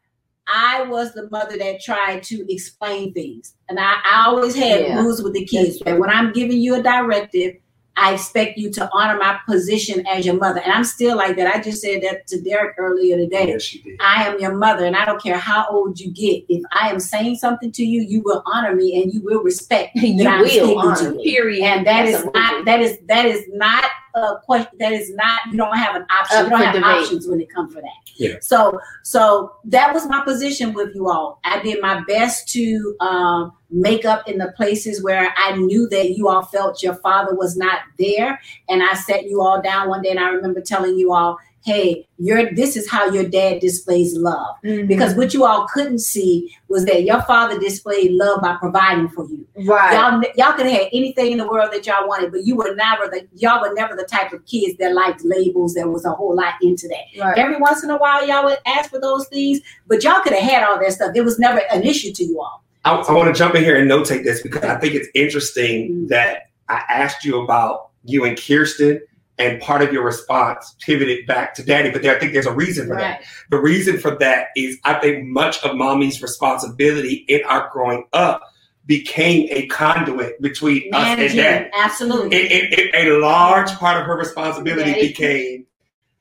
[0.46, 5.00] I was the mother that tried to explain things, and I, I always had Yeah.
[5.00, 5.78] rules with the kids.
[5.80, 7.56] That when I'm giving you a directive,
[7.96, 11.54] I expect you to honor my position as your mother, and I'm still like that.
[11.54, 13.48] I just said that to Derek earlier today.
[13.48, 13.98] Yes, she did.
[14.00, 16.44] I am your mother, and I don't care how old you get.
[16.48, 19.94] If I am saying something to you, you will honor me and you will respect
[19.96, 21.24] You that I'm will honor to me.
[21.24, 21.62] Period.
[21.64, 22.40] And that is Absolutely.
[22.40, 23.84] not that is that is not
[24.14, 24.72] a question.
[24.78, 26.36] That is not you don't have an option.
[26.38, 26.88] Up you don't have debate.
[26.88, 27.90] options when it comes for that.
[28.16, 28.36] Yeah.
[28.40, 31.40] So so that was my position with you all.
[31.44, 36.10] I did my best to um, make up in the places where I knew that
[36.16, 40.02] you all felt your father was not there, and I sat you all down one
[40.02, 44.14] day, and I remember telling you all hey, your this is how your dad displays
[44.18, 44.54] love.
[44.62, 44.86] Mhm.
[44.86, 49.26] Because what you all couldn't see was that your father displayed love by providing for
[49.30, 49.46] you.
[49.66, 49.94] right.
[49.94, 53.08] Y'all, y'all could have anything in the world that y'all wanted, but you were never
[53.08, 55.72] the y'all were never the type of kids that liked labels.
[55.72, 57.18] There was a whole lot into that.
[57.18, 57.38] right.
[57.38, 60.42] Every once in a while, y'all would ask for those things, but y'all could have
[60.42, 61.12] had all that stuff.
[61.14, 62.62] It was never an issue to you all.
[62.84, 65.90] I, I want to jump in here and notate this because I think it's interesting
[65.90, 66.08] Mm.
[66.08, 69.00] that I asked you about you and Kirsten,
[69.38, 71.90] and part of your response pivoted back to daddy.
[71.90, 73.22] But there, I think there's a reason for that.
[73.50, 78.42] The reason for that is I think much of mommy's responsibility in our growing up
[78.86, 81.70] became a conduit between us and Managing, dad.
[81.76, 82.36] absolutely.
[82.36, 85.66] It, it, it- a large part of her responsibility became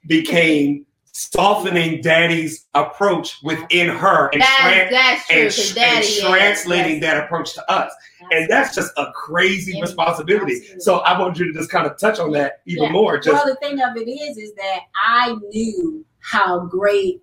[0.07, 5.35] became softening daddy's approach within her and, That's, tran- that's true.
[5.37, 7.01] and, Because and daddy is- translating yes.
[7.01, 7.93] that approach to us.
[8.31, 10.55] And that's just a crazy Yeah, responsibility.
[10.55, 10.79] absolutely.
[10.81, 12.91] So I want you to just kind of touch on that even Yeah.
[12.91, 13.17] more.
[13.19, 17.21] Just well, the thing of it is, is that I knew how great.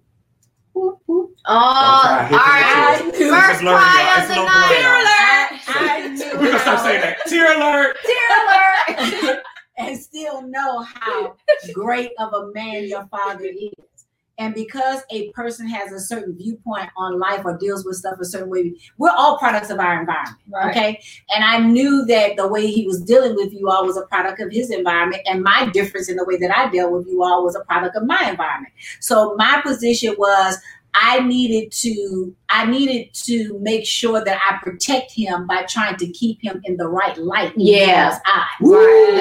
[0.72, 1.30] Whoop, whoop.
[1.46, 2.36] Oh, all Hit the.
[2.38, 3.34] I It's knew.
[3.34, 4.44] a First blurry, cry of the night.
[4.44, 5.00] blurry, y'all.
[5.66, 6.30] I, I knew.
[6.38, 7.18] We're gonna stop saying that.
[7.26, 7.96] Tear alert.
[8.04, 9.42] Tear alert.
[9.80, 11.36] and still know how
[11.74, 13.72] great of a man your father is.
[14.40, 18.24] And because a person has a certain viewpoint on life or deals with stuff a
[18.24, 20.38] certain way, we're all products of our environment.
[20.48, 20.70] Right.
[20.70, 21.02] Okay.
[21.28, 24.40] And I knew that the way he was dealing with you all was a product
[24.40, 25.20] of his environment.
[25.26, 27.96] And my difference in the way that I dealt with you all was a product
[27.96, 28.72] of my environment.
[29.00, 30.56] So my position was
[30.94, 36.08] I needed to I needed to make sure that I protect him by trying to
[36.08, 38.10] keep him in the right light in Yeah.
[38.10, 38.46] his eyes.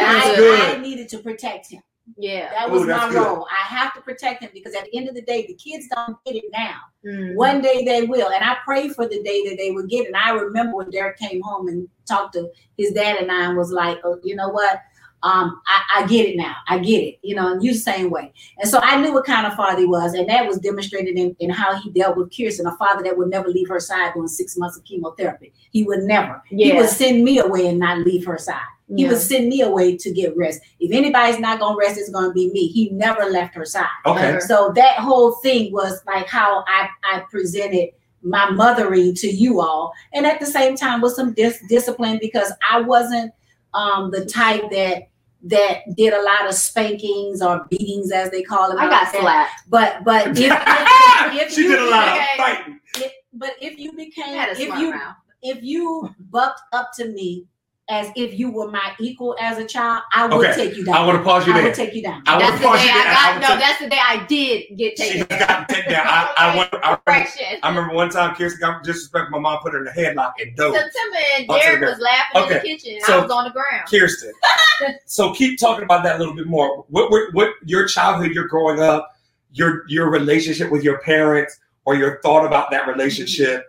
[0.01, 0.77] I, good.
[0.77, 1.81] I needed to protect him.
[2.17, 2.49] Yeah.
[2.51, 3.25] That was that's my good.
[3.25, 3.47] role.
[3.51, 6.17] I have to protect him because at the end of the day, the kids don't
[6.25, 6.77] get it now.
[7.05, 7.35] Mm.
[7.35, 8.29] One day they will.
[8.29, 10.07] And I pray for the day that they will get it.
[10.07, 13.57] And I remember when Derek came home and talked to his dad and I and
[13.57, 14.81] was like, oh, you know what?
[15.21, 16.55] Um, I, I get it now.
[16.67, 17.19] I get it.
[17.21, 18.31] You know, and you the same way.
[18.57, 20.13] And so I knew what kind of father he was.
[20.13, 23.29] And that was demonstrated in, in how he dealt with Kirsten, a father that would
[23.29, 25.53] never leave her side during six months of chemotherapy.
[25.71, 26.41] He would never.
[26.49, 26.73] Yeah.
[26.73, 28.61] He would send me away and not leave her side.
[28.95, 29.09] He Yeah.
[29.09, 30.61] would send me away to get rest.
[30.79, 32.67] If anybody's not gonna rest, it's gonna be me.
[32.67, 33.85] He never left her side.
[34.05, 34.39] Okay.
[34.39, 37.89] So that whole thing was like how I, I presented
[38.23, 42.51] my mothering to you all, and at the same time with some dis- discipline because
[42.69, 43.31] I wasn't
[43.73, 45.08] um, the type that
[45.43, 48.77] that did a lot of spankings or beatings as they call them.
[48.79, 49.51] I got slapped.
[49.69, 50.51] But but if, if,
[51.47, 52.79] if she you did a lot of fighting.
[52.95, 55.15] if- but if you became Had a if you mouth.
[55.43, 57.45] if you bucked up to me
[57.89, 60.67] as if you were my equal as a child, I would Okay.
[60.67, 60.95] take you down.
[60.95, 61.65] I want to pause you I there.
[61.65, 62.21] would take you down.
[62.27, 63.13] I That's want the to pause day you I there.
[63.13, 63.41] got.
[63.41, 65.27] No, take- that's the day I did get she taken.
[65.37, 66.05] has gotten taken down.
[66.09, 67.29] I, I, went, I, remember,
[67.63, 69.31] I remember one time Kirsten got disrespectful.
[69.31, 70.75] My mom put her in a headlock and dove.
[70.75, 72.93] September and I'll Derek was laughing in the kitchen.
[72.95, 73.87] and I was on the ground.
[73.89, 74.31] Kirsten.
[75.05, 76.85] so keep talking about that a little bit more.
[76.89, 79.09] What, what, what your childhood, your growing up,
[79.51, 83.65] your your relationship with your parents, or your thought about that relationship.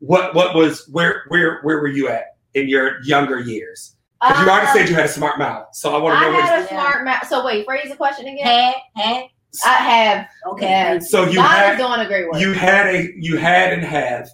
[0.00, 3.96] What what was where where where were you at in your younger years, years?
[4.22, 6.32] 'Cause you already said you had a smart mouth, so I want to know.
[6.36, 7.26] What, had a smart mouth.
[7.26, 8.46] So wait, phrase the question again.
[8.46, 9.24] Had had
[9.64, 10.26] I have.
[10.52, 10.66] okay.
[10.68, 10.94] Yeah.
[10.94, 11.00] you.
[11.00, 12.40] so you God had is doing a great work.
[12.40, 14.28] you had a you had and have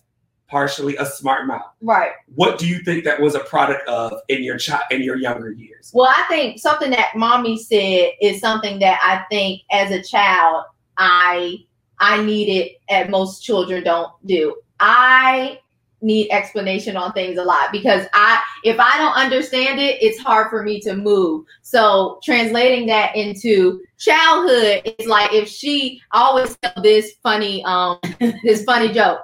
[0.49, 1.73] partially a smart mouth.
[1.83, 2.13] right.
[2.35, 5.51] What do you think that was a product of in your child in your younger
[5.53, 5.91] years?
[5.95, 10.65] Well, I think something that mommy said is something that I think as a child
[10.99, 11.57] I
[11.99, 14.57] I needed at most children don't do.
[14.81, 15.61] I
[16.07, 20.49] need explanation on things a lot because I if I don't understand it, it's hard
[20.49, 21.45] for me to move.
[21.63, 27.99] So translating that into childhood, it's like if she always tell this funny um
[28.45, 29.21] this funny joke.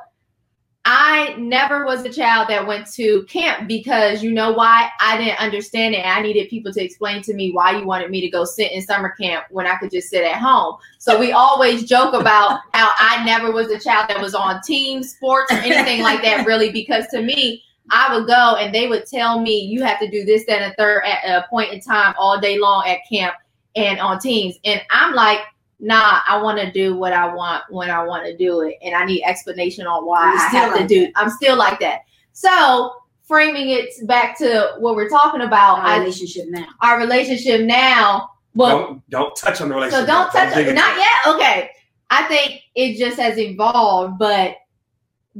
[0.85, 4.91] I never was a child that went to camp because you know why?
[5.01, 6.05] I didn't understand it.
[6.05, 8.83] I needed people to explain to me why you wanted me to go sit in
[8.83, 10.77] summer camp when I could just sit at home.
[10.99, 15.05] So we always joke about how I never was a child that was on team
[15.05, 19.07] sports or anything like that, really, because to me, I would go and they would
[19.07, 22.15] tell me you have to do this, that, and third at a point in time
[22.19, 23.35] all day long at camp
[23.77, 24.57] and on teams.
[24.65, 25.41] And I'm like,
[25.83, 28.95] nah, I want to do what I want when I want to do it, and
[28.95, 31.13] I need explanation on why You're I still have to like do.
[31.17, 32.01] I'm still like that.
[32.33, 36.67] So framing it back to what we're talking about, Our I, relationship now.
[36.81, 38.31] our relationship now.
[38.55, 40.07] Well, don't don't touch on the relationship.
[40.07, 40.71] so don't touch dig it.
[40.71, 41.35] into Not yet.
[41.35, 41.71] Okay.
[42.11, 44.57] I think it just has evolved, but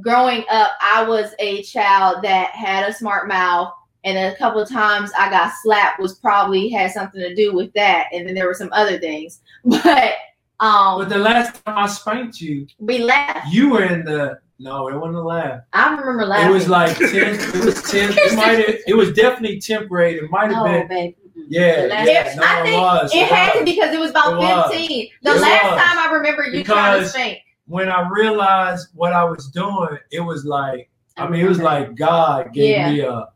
[0.01, 3.73] growing up, I was a child that had a smart mouth,
[4.05, 7.73] and a couple of times I got slapped was probably had something to do with
[7.75, 9.41] that, and then there were some other things.
[9.65, 10.15] But
[10.63, 13.53] um, But the last time I spanked you, we laughed.
[13.53, 15.61] you were in the no, it wasn't a laugh.
[15.73, 16.49] I remember laughing.
[16.49, 17.35] It was like ten.
[17.35, 18.13] It was ten.
[18.17, 18.77] It might have.
[18.87, 20.19] It was definitely tenth grade.
[20.23, 20.89] It might have Oh, been.
[20.89, 21.17] baby.
[21.49, 23.15] Yeah, yeah, It- no, I it think was.
[23.15, 24.71] It had to because it was about It was.
[24.71, 25.09] 15.
[25.23, 25.83] The It last was.
[25.83, 27.39] time I remember you trying to spank.
[27.67, 31.95] When I realized what I was doing, it was like I mean, it was like
[31.97, 32.91] God gave Yeah.
[32.93, 33.27] me a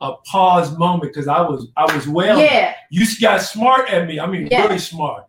[0.00, 2.38] a pause moment because I was I was well.
[2.40, 4.18] Yeah, You got smart at me.
[4.18, 4.62] I mean, Yeah.
[4.62, 5.24] really smart,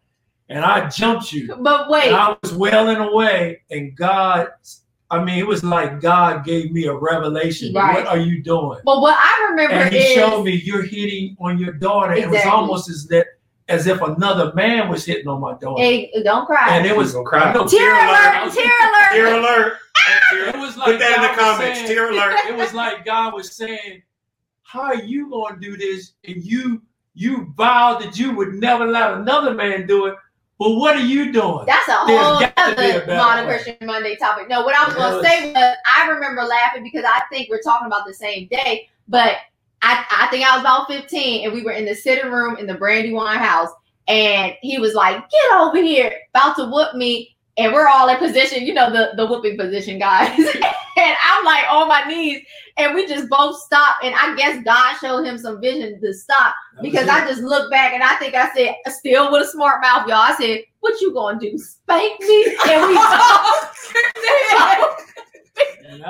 [0.51, 1.55] and I jumped you.
[1.61, 2.07] but wait.
[2.07, 4.49] And I was wailing away, and God,
[5.09, 7.73] I mean, it was like God gave me a revelation.
[7.73, 7.95] Right.
[7.95, 8.79] What are you doing?
[8.85, 12.13] But what I remember And He is showed me you're hitting on your daughter.
[12.13, 13.27] It was almost as that
[13.67, 15.81] as if another man was hitting on my daughter.
[15.81, 16.75] Hey, don't cry.
[16.75, 17.53] and it was Gonna cry.
[17.53, 18.43] no, tear alert.
[18.43, 18.53] alert!
[18.53, 19.11] Tear alert!
[19.13, 19.73] Tear alert.
[20.33, 21.77] It was like Put that in the comments.
[21.79, 22.35] saying- Tear alert.
[22.49, 24.01] It was like God was saying,
[24.63, 26.81] "How are you going to do this?" And you
[27.13, 30.15] you vowed that you would never let another man do it.
[30.61, 31.65] But what are you doing?
[31.65, 33.63] That's a There's whole other modern way.
[33.63, 34.47] Christian Monday topic.
[34.47, 37.63] No, what I was going to say was I remember laughing because I think we're
[37.63, 39.37] talking about the same day, but
[39.81, 42.67] I, I think I was about 15 and we were in the sitting room in
[42.67, 43.69] the Brandywine house
[44.07, 47.35] and he was like, get over here, about to whoop me.
[47.57, 50.37] And we're all in position, you know, the, the whooping position, guys.
[50.37, 52.43] and I'm like on my knees
[52.77, 54.03] and we just both stopped.
[54.03, 57.09] And I guess God showed him some vision to stop because.
[57.11, 60.17] I just looked back and I think I said, still with a smart mouth, y'all.
[60.17, 61.57] I said, "What you gonna do?
[61.57, 65.10] Spank me?" And we both, And that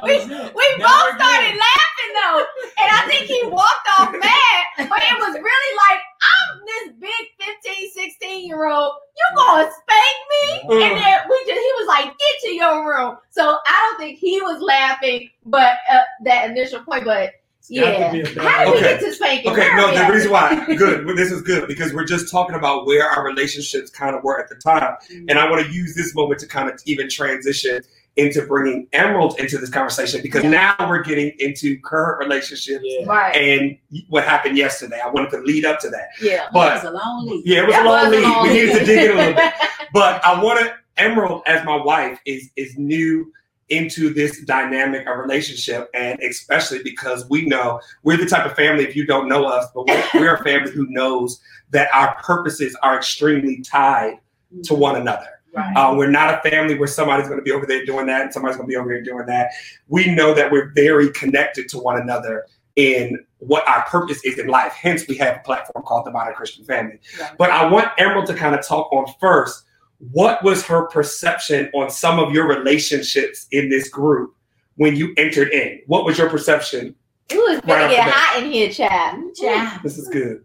[0.03, 2.39] we, we both started laughing though,
[2.77, 4.89] and I think he walked off mad.
[4.89, 8.93] But it was really like, "I'm this big 15, 16 year old.
[9.17, 13.17] You gonna spank me?" And then we just, he was like, "Get to your room."
[13.29, 17.31] So I don't think he was laughing, but uh, that initial point, but.
[17.63, 18.11] It's got to Yeah.
[18.11, 18.75] be a better How did way.
[18.77, 19.51] we get to spanking?
[19.51, 20.11] Okay, Where no, the at?
[20.11, 23.91] reason why, good, well, this is good because we're just talking about where our relationships
[23.91, 24.95] kind of were at the time.
[25.29, 27.83] And I want to use this moment to kind of even transition
[28.17, 33.05] into bringing Emerald into this conversation because now we're getting into current relationships Yeah.
[33.05, 33.35] Right.
[33.35, 33.77] and
[34.09, 34.99] what happened yesterday.
[35.03, 36.09] I wanted to lead up to that.
[36.21, 36.47] Yeah.
[36.51, 37.43] But It was a long lead.
[37.45, 38.23] yeah, it was That a long was a lead.
[38.23, 39.53] long We needed to dig in a little bit.
[39.93, 43.31] But I want to Emerald as my wife is is new
[43.69, 48.83] into this dynamic of relationship, and especially because we know we're the type of family.
[48.85, 51.41] If you don't know us, but we're, we're a family who knows
[51.71, 54.19] that our purposes are extremely tied
[54.63, 55.40] to one another.
[55.53, 55.75] Right.
[55.75, 58.33] Uh, we're not a family where somebody's going to be over there doing that and
[58.33, 59.51] somebody's going to be over here doing that.
[59.87, 62.45] We know that we're very connected to one another
[62.77, 64.71] in what our purpose is in life.
[64.71, 66.99] Hence, we have a platform called the Modern Christian Family.
[67.19, 67.37] Right.
[67.37, 69.65] But I want Emerald to kind of talk on first.
[70.11, 74.33] What was her perception on some of your relationships in this group
[74.75, 75.81] when you entered in?
[75.87, 76.95] What was your perception?
[77.29, 79.21] It was Right gonna off get hot in here, Chad.
[79.35, 79.81] Child.
[79.83, 80.43] This is good.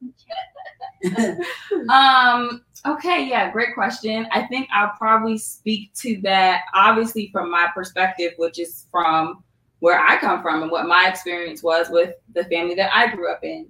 [1.88, 4.26] Um, okay, yeah, great question.
[4.32, 9.43] I think I'll probably speak to that obviously from my perspective, which is from
[9.80, 13.30] where I come from and what my experience was with the family that I grew
[13.30, 13.68] up in.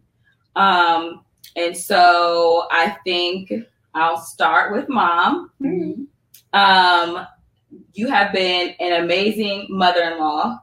[0.54, 1.24] Um,
[1.56, 3.52] and so I think
[3.94, 5.50] I'll start with mom.
[5.60, 6.06] Mhm.
[6.52, 7.26] Um,
[7.94, 10.58] you have been an amazing mother-in-law.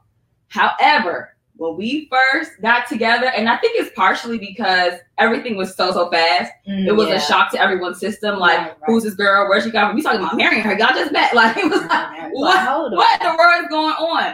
[0.49, 5.91] However, when we first got together, and I think it's partially because everything was so
[5.91, 6.51] so fast.
[6.65, 7.15] It was Yeah.
[7.15, 8.39] a shock to everyone's system.
[8.39, 8.77] Like, Right, right.
[8.87, 9.47] who's this girl?
[9.47, 9.95] Where's she got from?
[9.95, 10.77] We talking about marrying her.
[10.77, 11.33] Y'all just met.
[11.35, 12.29] Like, it was like, right.
[12.33, 12.91] what?
[12.91, 14.33] What the world is going on?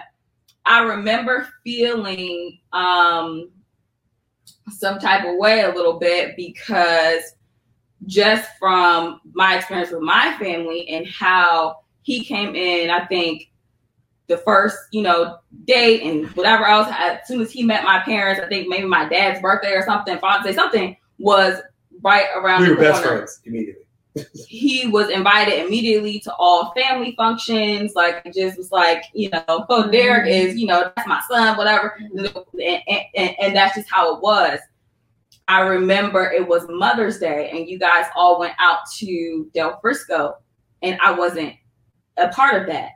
[0.66, 3.50] I remember feeling um
[4.72, 7.24] some type of way a little bit because
[8.06, 13.49] just from my experience with my family and how he came in, I think
[14.30, 18.40] the first, you know, date and whatever else, as soon as he met my parents,
[18.40, 21.60] I think maybe my dad's birthday or something, Father's Day, something was
[22.02, 23.84] right around We the were best corner friends immediately.
[24.48, 27.94] he was invited immediately to all family functions.
[27.96, 30.50] Like it just was like, you know, oh Derek mm-hmm.
[30.50, 31.96] is, you know, that's my son, whatever.
[31.98, 34.60] And, and, and, and that's just how it was.
[35.48, 40.38] I remember it was Mother's Day and you guys all went out to Del Frisco
[40.84, 41.56] and I wasn't
[42.18, 42.92] a part of that.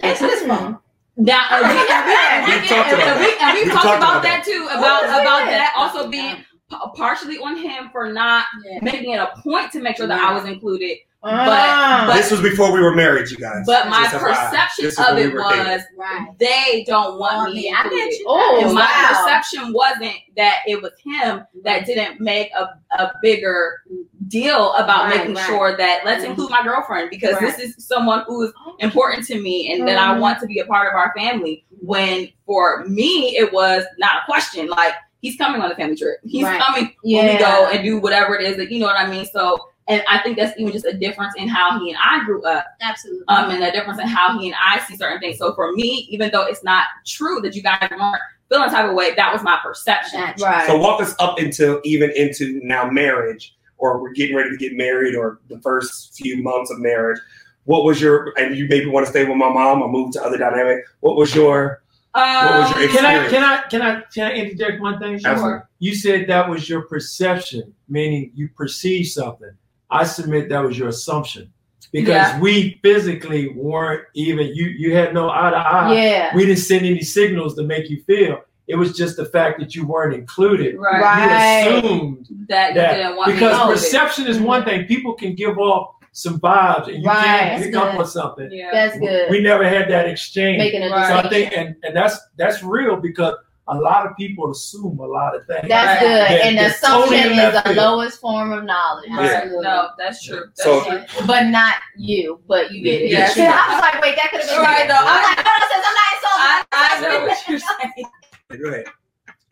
[0.00, 0.76] That's his fault.
[1.18, 4.10] Now, and we, and we, we, We've talked about we, we've We've talked, talked about
[4.18, 5.50] about that too, about about yeah.
[5.58, 6.36] that also being
[6.70, 8.78] p- partially on him for not Yeah.
[8.82, 10.98] making it a point to make sure that I was included.
[11.28, 12.04] Ah.
[12.06, 13.64] but- this was before we were married, you guys.
[13.66, 15.84] But my perception of when we it was dating.
[15.96, 16.26] Right.
[16.38, 17.74] they don't want Want me me.
[17.76, 18.12] I get included.
[18.18, 18.24] you.
[18.28, 19.24] Oh, And my wow.
[19.24, 22.68] perception wasn't that it was him that didn't make a,
[23.02, 23.82] a bigger
[24.28, 25.46] deal about Right, making right.
[25.46, 26.30] sure that let's Mhm.
[26.30, 27.56] include my girlfriend because Right.
[27.56, 30.20] this is someone who is important to me and that I Mhm.
[30.20, 31.64] want to be a part of our family.
[31.80, 34.66] When for me, it was not a question.
[34.68, 36.18] Like he's coming on the family trip.
[36.24, 36.60] He's Right.
[36.60, 39.26] coming when we go and do whatever it is that you know what I mean.
[39.32, 39.58] So
[39.88, 42.66] and I think that's even just a difference in how he and I grew up,
[42.80, 43.24] Absolutely.
[43.28, 45.38] um, and a difference in how he and I see certain things.
[45.38, 48.94] So for me, even though it's not true that you guys weren't feeling type of
[48.94, 50.34] way, that was my perception.
[50.40, 50.66] Right.
[50.66, 54.76] So walk us up until even into now marriage, or we're getting ready to get
[54.76, 57.20] married, or the first few months of marriage.
[57.64, 60.22] What was your and you maybe want to stay with my mom or move to
[60.22, 60.84] other dynamic?
[61.00, 61.82] What was your
[62.14, 65.20] Um, was your Can I can I can I can I interject one thing?
[65.24, 65.60] Absolutely.
[65.78, 69.50] You said that was your perception, meaning you perceive something.
[69.90, 71.50] I submit that was your assumption
[71.92, 72.40] because Yeah.
[72.40, 74.66] we physically weren't even you.
[74.66, 75.94] You had no eye to eye.
[75.94, 76.34] yeah.
[76.34, 78.40] We didn't send any signals to make you feel.
[78.66, 80.76] It was just the fact that you weren't included.
[80.76, 81.00] Right.
[81.00, 81.70] Right.
[81.70, 84.86] You assumed That you that because perception is one thing.
[84.86, 87.24] People can give off some vibes, and you Right.
[87.24, 88.48] can't pick That's up on something.
[88.50, 88.70] Yeah.
[88.72, 89.30] That's good.
[89.30, 90.58] We never had that exchange.
[90.58, 91.08] Making a Right.
[91.08, 93.34] So I think, and, and that's that's real because
[93.68, 95.66] a lot of people assume a lot of things.
[95.68, 96.08] That's Right.
[96.08, 96.20] good.
[96.20, 97.76] That- and the that's totally assumption in is the field.
[97.76, 99.10] lowest form of knowledge.
[99.10, 99.30] Right.
[99.32, 99.64] Absolutely.
[99.64, 100.44] No, that's true.
[100.56, 101.26] That's So- true.
[101.26, 102.40] But not you.
[102.46, 103.10] But you get it.
[103.10, 104.88] Yeah, See, I was like, wait, that could have been Right, me.
[104.88, 107.12] no, I'm I- like, hold on, sis, I'm not I, insulting.
[107.12, 108.62] I know what you're saying.
[108.62, 108.86] go ahead.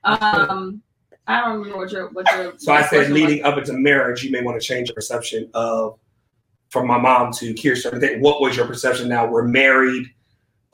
[0.05, 0.83] Um,
[1.27, 2.53] I don't remember what your what your.
[2.59, 3.23] So I said question was.
[3.23, 5.99] leading up into marriage, you may want to change your perception of
[6.69, 8.03] from my mom to Kirsten.
[8.05, 9.27] I What was your perception now?
[9.27, 10.07] We're married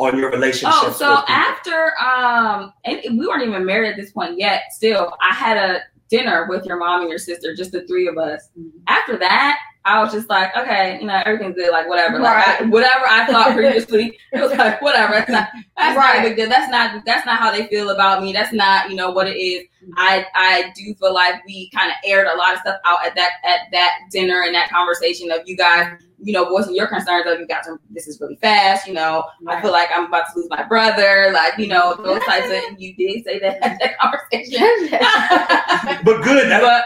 [0.01, 0.79] on your relationship.
[0.83, 4.73] Oh, so after um, and we weren't even married at this point yet.
[4.73, 8.19] Still, I had a dinner with your mom and your sister, just the three of
[8.19, 8.49] us.
[8.89, 12.65] After that, I was just like, okay, you know, everything's good, like whatever, like I,
[12.65, 15.15] whatever I thought previously, it was like whatever.
[15.15, 16.23] That's not, that's not a Right.
[16.29, 16.49] big deal.
[16.49, 18.33] That's not that's not how they feel about me.
[18.33, 19.65] That's not you know what it is.
[19.83, 19.93] Mm-hmm.
[19.97, 23.15] I I do feel like we kind of aired a lot of stuff out at
[23.15, 25.91] that at that dinner and that conversation of you guys,
[26.23, 28.87] you know, voicing your concerns of you guys are this is really fast.
[28.87, 31.31] You know, I feel like I'm about to lose my brother.
[31.33, 32.79] Like you know those types of.
[32.79, 34.89] You did say that at that conversation.
[36.05, 36.51] but good.
[36.51, 36.85] That, but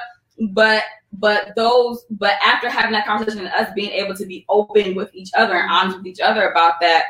[0.50, 0.82] but
[1.12, 5.14] but those but after having that conversation and us being able to be open with
[5.14, 7.04] each other and honest with each other about that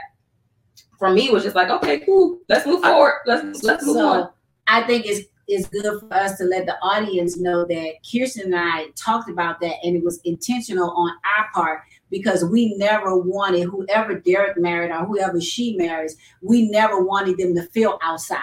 [0.98, 2.38] for me was just like okay cool.
[2.48, 3.20] Let's move forward.
[3.26, 4.30] Let's let's move on.
[4.66, 8.56] I think it's it's good for us to let the audience know that Kirsten and
[8.56, 11.80] I talked about that and it was intentional on our part
[12.10, 17.54] because we never wanted whoever Derek married or whoever she marries, we never wanted them
[17.54, 18.38] to feel outside.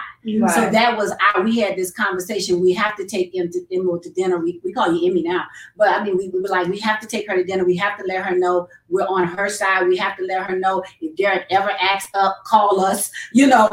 [0.48, 2.60] So that was our we had this conversation.
[2.60, 4.38] We have to take Em to Emma to dinner.
[4.38, 5.44] We, we call you Emmy now.
[5.76, 7.64] But I mean we, we were like, we have to take her to dinner.
[7.64, 9.88] We have to let her know we're on her side.
[9.88, 13.68] We have to let her know if Derek ever acts up, call us, you know,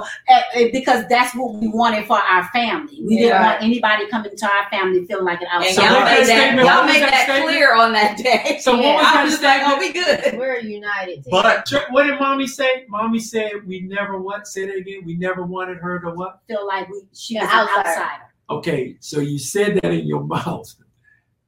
[0.72, 3.02] because that's what we wanted for our family.
[3.06, 5.74] We didn't want anybody coming to our family feeling like an outsider.
[5.74, 8.18] So y'all what made that that y'all what was made that that clear on that
[8.18, 11.24] day So what Yeah, was I that was just like oh we good We're united
[11.24, 11.32] team.
[11.32, 12.86] but What did mommy say?
[12.88, 14.48] Mommy said we never what?
[14.48, 15.02] Say that again.
[15.06, 16.40] We never wanted her to what?
[16.48, 17.90] feel like we she An was an outsider.
[17.90, 18.24] outsider.
[18.50, 20.74] Okay, so you said that in your mouth.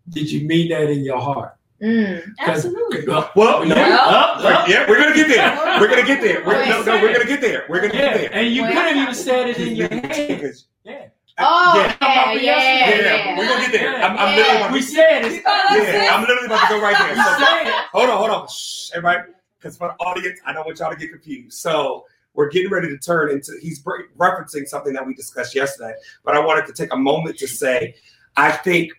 [0.10, 1.56] Did you mean that in your heart?
[1.82, 2.24] Mm.
[2.38, 3.08] 'Cause- Absolutely.
[3.08, 3.96] Well, well, no, Yeah.
[3.96, 4.68] up, up.
[4.68, 5.80] yeah, we're gonna get there.
[5.80, 6.44] We're gonna get there.
[6.46, 7.66] We're, no, no, we're gonna get there.
[7.70, 8.30] We're gonna Yeah, get there.
[8.34, 8.74] and you Wait.
[8.74, 10.54] could have even said it in your head.
[10.84, 11.06] Yeah.
[11.40, 13.38] Oh, yeah, yeah, yeah, yeah, yeah.
[13.38, 13.96] we're gonna get there.
[13.96, 14.36] I'm, I'm Yeah.
[14.36, 15.42] literally about We said it.
[15.44, 17.16] yeah, I'm literally about to go right there.
[17.16, 17.74] So, said it.
[17.92, 20.96] hold on, hold on, Shh, everybody, because for the audience, I don't want y'all to
[20.96, 21.58] get confused.
[21.58, 22.06] So
[22.36, 23.54] we're getting ready to turn into.
[23.60, 27.48] He's referencing something that we discussed yesterday, but I wanted to take a moment to
[27.48, 27.96] say,
[28.38, 28.92] I think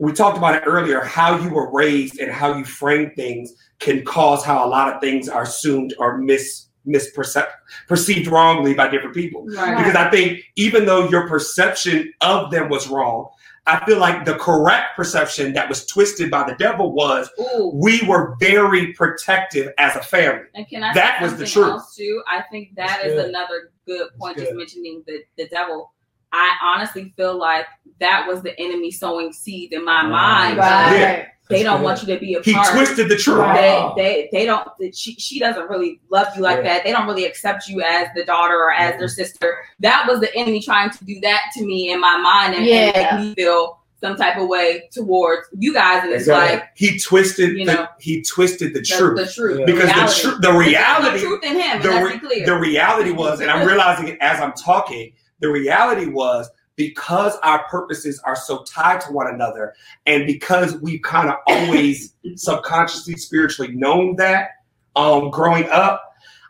[0.00, 1.00] we talked about it earlier.
[1.02, 5.00] How you were raised and how you frame things can cause how a lot of
[5.00, 7.46] things are assumed or mis misperceived
[7.86, 12.70] perceived wrongly by different people right because I think even though your perception of them
[12.70, 13.28] was wrong,
[13.66, 17.70] I feel like the correct perception that was twisted by the devil was Ooh.
[17.74, 20.46] we were very protective as a family.
[20.54, 21.94] And can I That say was the something truth.
[21.94, 22.22] too?
[22.26, 23.28] I think that That's is good.
[23.28, 24.38] another good point.
[24.38, 24.58] That's Just good.
[24.58, 25.92] mentioning the the devil.
[26.40, 27.66] I honestly feel like
[28.00, 30.08] that was the enemy sowing seeds in my Right.
[30.10, 30.58] mind.
[30.58, 30.98] Right.
[30.98, 31.26] Yeah.
[31.50, 32.68] They don't want you to be a He part.
[32.76, 33.38] twisted the truth.
[33.40, 33.92] Right.
[33.96, 34.66] They, they they don't.
[34.94, 36.62] She she doesn't really love you like Yeah.
[36.74, 36.84] that.
[36.84, 39.14] They don't really accept you as the daughter or as their mm-hmm.
[39.14, 39.58] sister.
[39.80, 42.94] That was the enemy trying to do that to me in my mind and, and
[42.96, 43.16] Yeah.
[43.16, 46.04] make me feel some type of way towards you guys.
[46.04, 46.56] And it's Exactly.
[46.60, 49.66] like he twisted You the know, he twisted the the, truth the truth, Yeah.
[49.66, 50.22] the because reality.
[50.22, 51.82] the tr- the There's no reality truth in him.
[51.82, 52.46] the, re- let's be clear.
[52.46, 57.64] the reality was, and I'm realizing it as I'm talking, the reality was because our
[57.68, 59.74] purposes are so tied to one another,
[60.06, 64.50] and because we've kind of always subconsciously, spiritually known that
[64.96, 66.02] um, growing up,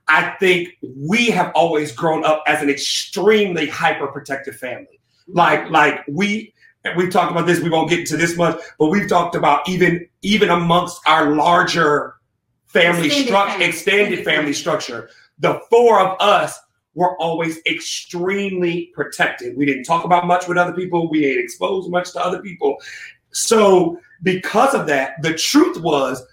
[0.08, 5.00] I think we have always grown up as an extremely hyper protective family.
[5.28, 6.52] Like, like we
[6.96, 10.08] we've talked about this, we won't get into this much, but we've talked about even
[10.22, 12.14] even amongst our larger
[12.66, 14.52] family structure, extended family.
[14.52, 16.58] structure, the four of us
[16.94, 19.56] were always extremely protected.
[19.56, 21.08] We didn't talk about much with other people.
[21.08, 22.76] We ain't exposed much to other people.
[23.32, 26.26] So because of that, the truth was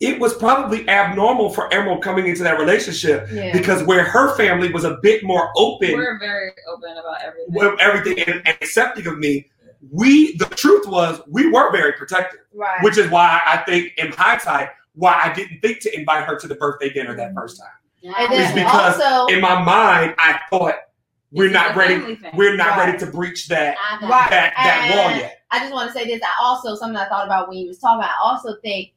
[0.00, 3.52] it was probably abnormal for Emerald coming into that relationship Yeah.
[3.52, 7.76] because where her family was a bit more open We're very open about everything.
[7.80, 9.50] everything and, and accepting of me.
[9.90, 12.82] We the truth was we were very protective, Right.
[12.82, 16.46] which is why I think in hindsight why I didn't think to invite her to
[16.46, 17.38] the birthday dinner that mm-hmm.
[17.38, 17.68] first time.
[18.04, 20.74] And It's because also In my mind, I thought
[21.32, 22.18] we're not ready.
[22.34, 22.86] We're not Right.
[22.86, 24.30] ready to breach that Right.
[24.30, 25.38] that that And- wall yet.
[25.50, 26.20] I just want to say this.
[26.22, 28.02] I also something I thought about when you was talking.
[28.02, 28.92] I also think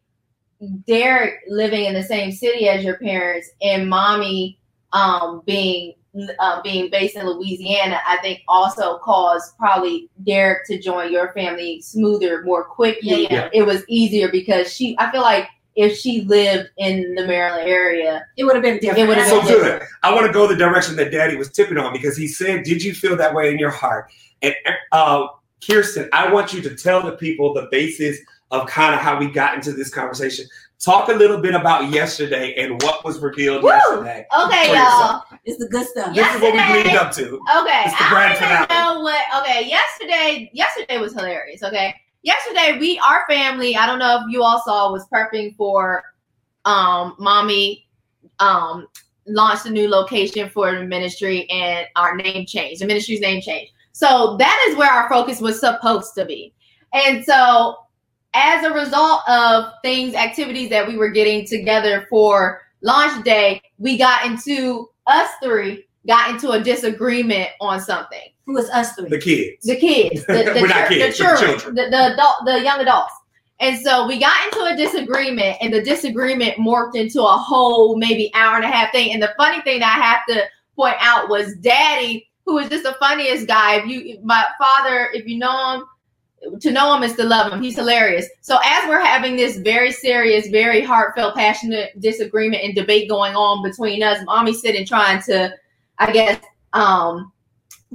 [0.88, 4.60] Derek living in the same city as your parents and mommy
[4.93, 5.93] um, being
[6.39, 11.80] uh, being based in Louisiana, I think also caused probably Derek to join your family
[11.82, 13.24] smoother, more quickly.
[13.24, 13.49] Yeah, yeah.
[13.53, 14.95] It was easier because she.
[14.97, 15.47] I feel like
[15.78, 18.99] if she lived in the Maryland area, It would have been different.
[18.99, 19.82] It would have So been good.
[20.03, 22.84] I want to go the direction that Daddy was tipping on because he said, "Did
[22.84, 24.11] you feel that way in your heart?"
[24.41, 24.53] And
[24.91, 25.28] uh,
[25.65, 28.17] Kirsten, I want you to tell the people the basis
[28.51, 30.45] of kind of how we got into this conversation.
[30.80, 33.69] Talk a little bit about yesterday and what was revealed Woo!
[33.69, 34.25] yesterday.
[34.45, 35.23] Okay, y'all.
[35.43, 36.13] It's the good stuff.
[36.15, 37.23] This is what we Yesterday- lead up to.
[37.59, 38.67] Okay, It's the I grand don't finale.
[38.95, 39.21] know what.
[39.41, 41.63] Okay, yesterday, yesterday was hilarious.
[41.63, 46.03] Okay, yesterday we, our family, I don't know if you all saw, was prepping for,
[46.65, 47.88] um, mommy,
[48.39, 48.88] um,
[49.26, 53.70] launched a new location for the ministry and our name change, the ministry's name change.
[53.91, 56.53] So that is where our focus was supposed to be,
[56.93, 57.78] and so
[58.34, 63.97] as a result of things, activities that we were getting together for launch day, we
[63.97, 68.30] got into us three got into a disagreement on something.
[68.48, 69.10] Who was us three?
[69.10, 69.66] The kids.
[69.66, 72.80] The kids, the, the, We're not kids, the we're children, the, the adult, the young
[72.80, 73.14] adults.
[73.60, 78.32] And so we got into a disagreement, and the disagreement morphed into a whole maybe
[78.34, 79.12] hour and a half thing.
[79.12, 82.84] And the funny thing that I have to point out was Daddy, who is just
[82.84, 83.76] the funniest guy.
[83.80, 87.62] If you, my father, if you know him, to know him is to love him.
[87.62, 88.28] He's hilarious.
[88.41, 93.68] So as we're having this very serious, very heartfelt, passionate disagreement and debate going on
[93.68, 95.54] between us, mommy's sitting trying to,
[95.98, 96.39] I guess,
[96.74, 97.34] um,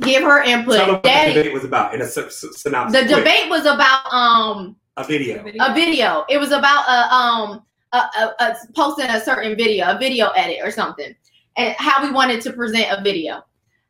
[0.01, 0.75] give her input.
[0.77, 3.01] Tell them what the debate was about in a sy- sy- synopsis.
[3.01, 3.19] the Quick.
[3.25, 5.45] debate was about um a video.
[5.61, 6.25] a video.
[6.29, 7.63] It was about a um
[7.93, 11.15] a, a, a posting a certain video, a video edit or something,
[11.57, 13.45] and how we wanted to present a video.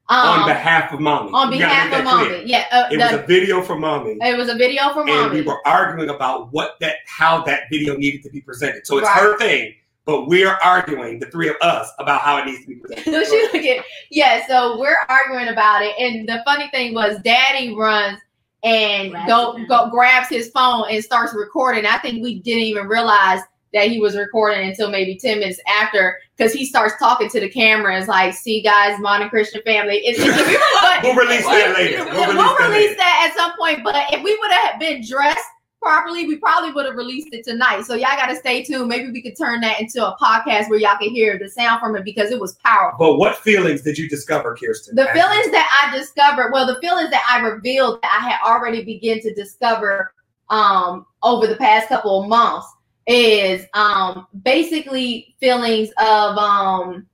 [0.09, 1.31] Um, on behalf of mommy.
[1.33, 2.33] on behalf of that clear.
[2.39, 2.43] mommy.
[2.51, 4.17] Yeah, uh, It the- was a video for mommy.
[4.21, 5.13] it was a video for mommy.
[5.13, 5.41] and mommy.
[5.41, 8.85] we were arguing about what that how that video needed to be presented.
[8.87, 9.21] So it's Right.
[9.21, 9.75] her thing,
[10.05, 13.05] but we're arguing the three of us about how it needs to be presented.
[13.05, 17.19] So she look at yeah, so we're arguing about it, and the funny thing was,
[17.23, 18.19] Daddy runs
[18.65, 21.87] and Grabs go go grabs his phone and starts recording.
[21.87, 23.41] I think we didn't even realize
[23.73, 27.49] that he was recording until maybe ten minutes after, because he starts talking to the
[27.49, 27.99] camera.
[27.99, 30.29] It's like, "See, guys, modern Christian family." It's, it's
[30.83, 32.05] but- We'll release that later.
[32.05, 32.97] We'll, We'll release that release later.
[32.99, 33.83] that at some point.
[33.83, 35.41] But if we would have been dressed
[35.83, 37.83] properly, we probably would have released it tonight.
[37.83, 38.89] So y'all got to stay tuned.
[38.89, 41.97] Maybe we could turn that into a podcast where y'all can hear the sound from
[41.97, 42.99] it because it was powerful.
[42.99, 44.95] But what feelings did you discover, Kirsten?
[44.95, 48.85] The feelings that I discovered, well, the feelings that I revealed that I had already
[48.85, 50.15] begun to discover
[50.49, 52.69] um, over the past couple of months
[53.07, 57.07] is um, basically feelings of um,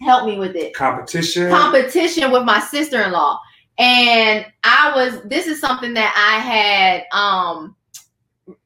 [0.00, 1.50] help me with it competition.
[1.50, 3.38] competition with my sister-in-law
[3.78, 7.76] and i was this is something that i had um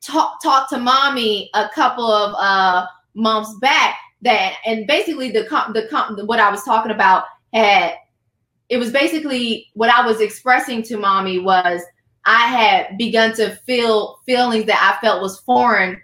[0.01, 5.43] talked talked to mommy a couple of uh months back that and basically the
[5.75, 7.95] the what i was talking about had
[8.69, 11.83] it was basically what i was expressing to mommy was
[12.27, 16.01] i had begun to feel feelings that i felt was foreign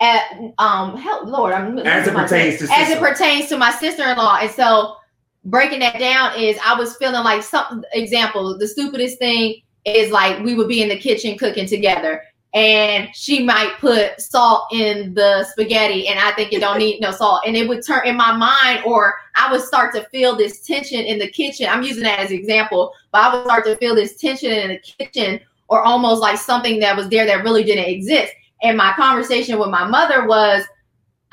[0.00, 0.22] at
[0.58, 4.50] um help lord i'm As it pertains to as it pertains to my sister-in-law and
[4.50, 4.96] so
[5.44, 10.42] breaking that down is i was feeling like something example the stupidest thing is like
[10.42, 12.22] we would be in the kitchen cooking together
[12.54, 17.10] and she might put salt in the spaghetti and i think it don't need no
[17.10, 20.60] salt and it would turn in my mind or i would start to feel this
[20.60, 23.76] tension in the kitchen i'm using that as an example but i would start to
[23.76, 27.64] feel this tension in the kitchen or almost like something that was there that really
[27.64, 28.32] didn't exist
[28.62, 30.64] and my conversation with my mother was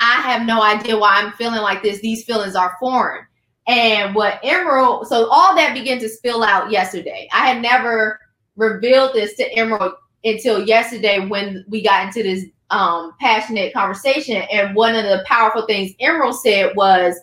[0.02, 2.00] I have no idea why I'm feeling like this.
[2.00, 3.24] These feelings are foreign.
[3.68, 7.28] And what Emerald, so all that began to spill out yesterday.
[7.32, 8.18] I had never
[8.56, 9.94] revealed this to Emerald
[10.24, 14.42] until yesterday when we got into this um, passionate conversation.
[14.50, 17.16] And one of the powerful things Emerald said was,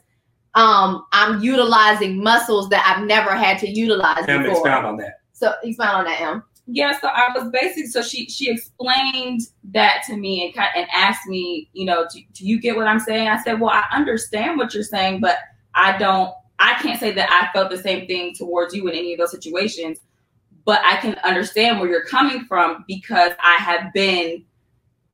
[0.55, 4.57] um, I'm utilizing muscles that I've never had to utilize Em before.
[4.57, 5.21] expound on that.
[5.33, 6.43] So expound on that, Em.
[6.71, 10.87] Yeah, so I was basically so she she explained that to me and kind and
[10.93, 13.27] asked me, you know, do, do you get what I'm saying?
[13.27, 15.37] I said, well, I understand what you're saying, but
[15.73, 16.31] I don't.
[16.59, 19.31] I can't say that I felt the same thing towards you in any of those
[19.31, 19.99] situations.
[20.65, 24.43] But I can understand where you're coming from because I have been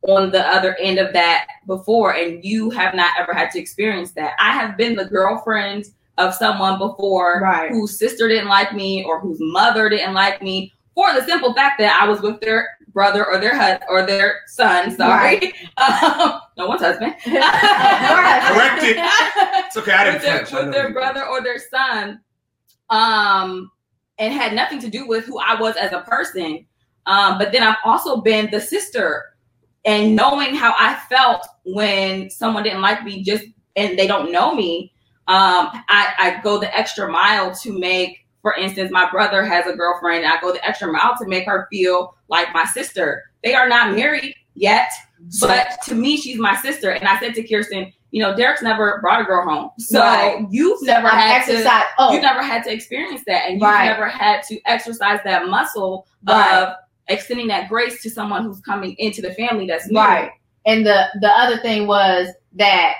[0.07, 4.11] on the other end of that before, and you have not ever had to experience
[4.11, 4.33] that.
[4.39, 5.85] I have been the girlfriend
[6.17, 7.71] of someone before Right.
[7.71, 11.77] whose sister didn't like me or whose mother didn't like me for the simple fact
[11.79, 14.95] that I was with their brother or their hus- or their son.
[14.95, 17.15] Sorry, um, no one's husband.
[17.25, 18.97] Corrected.
[18.97, 19.91] It's okay.
[19.91, 22.21] I didn't with their, with their brother or their son,
[22.89, 23.69] um,
[24.17, 26.65] and had nothing to do with who I was as a person.
[27.05, 29.23] Um, but then I've also been the sister,
[29.85, 33.45] and knowing how I felt when someone didn't like me, just
[33.75, 34.91] and they don't know me,
[35.27, 38.19] um, I, I go the extra mile to make.
[38.41, 40.23] For instance, my brother has a girlfriend.
[40.23, 43.23] And I go the extra mile to make her feel like my sister.
[43.43, 44.91] They are not married yet,
[45.41, 46.91] but to me, she's my sister.
[46.91, 50.47] And I said to Kirsten, you know, Derek's never brought a girl home, so Right.
[50.49, 51.83] you've never I've had to.
[51.99, 53.83] Oh, You never had to experience that, and you've Right.
[53.89, 56.61] never had to exercise that muscle Right.
[56.63, 56.75] of
[57.09, 59.99] extending that grace to someone who's coming into the family that's new.
[59.99, 60.31] Right.
[60.65, 62.93] And the the other thing was that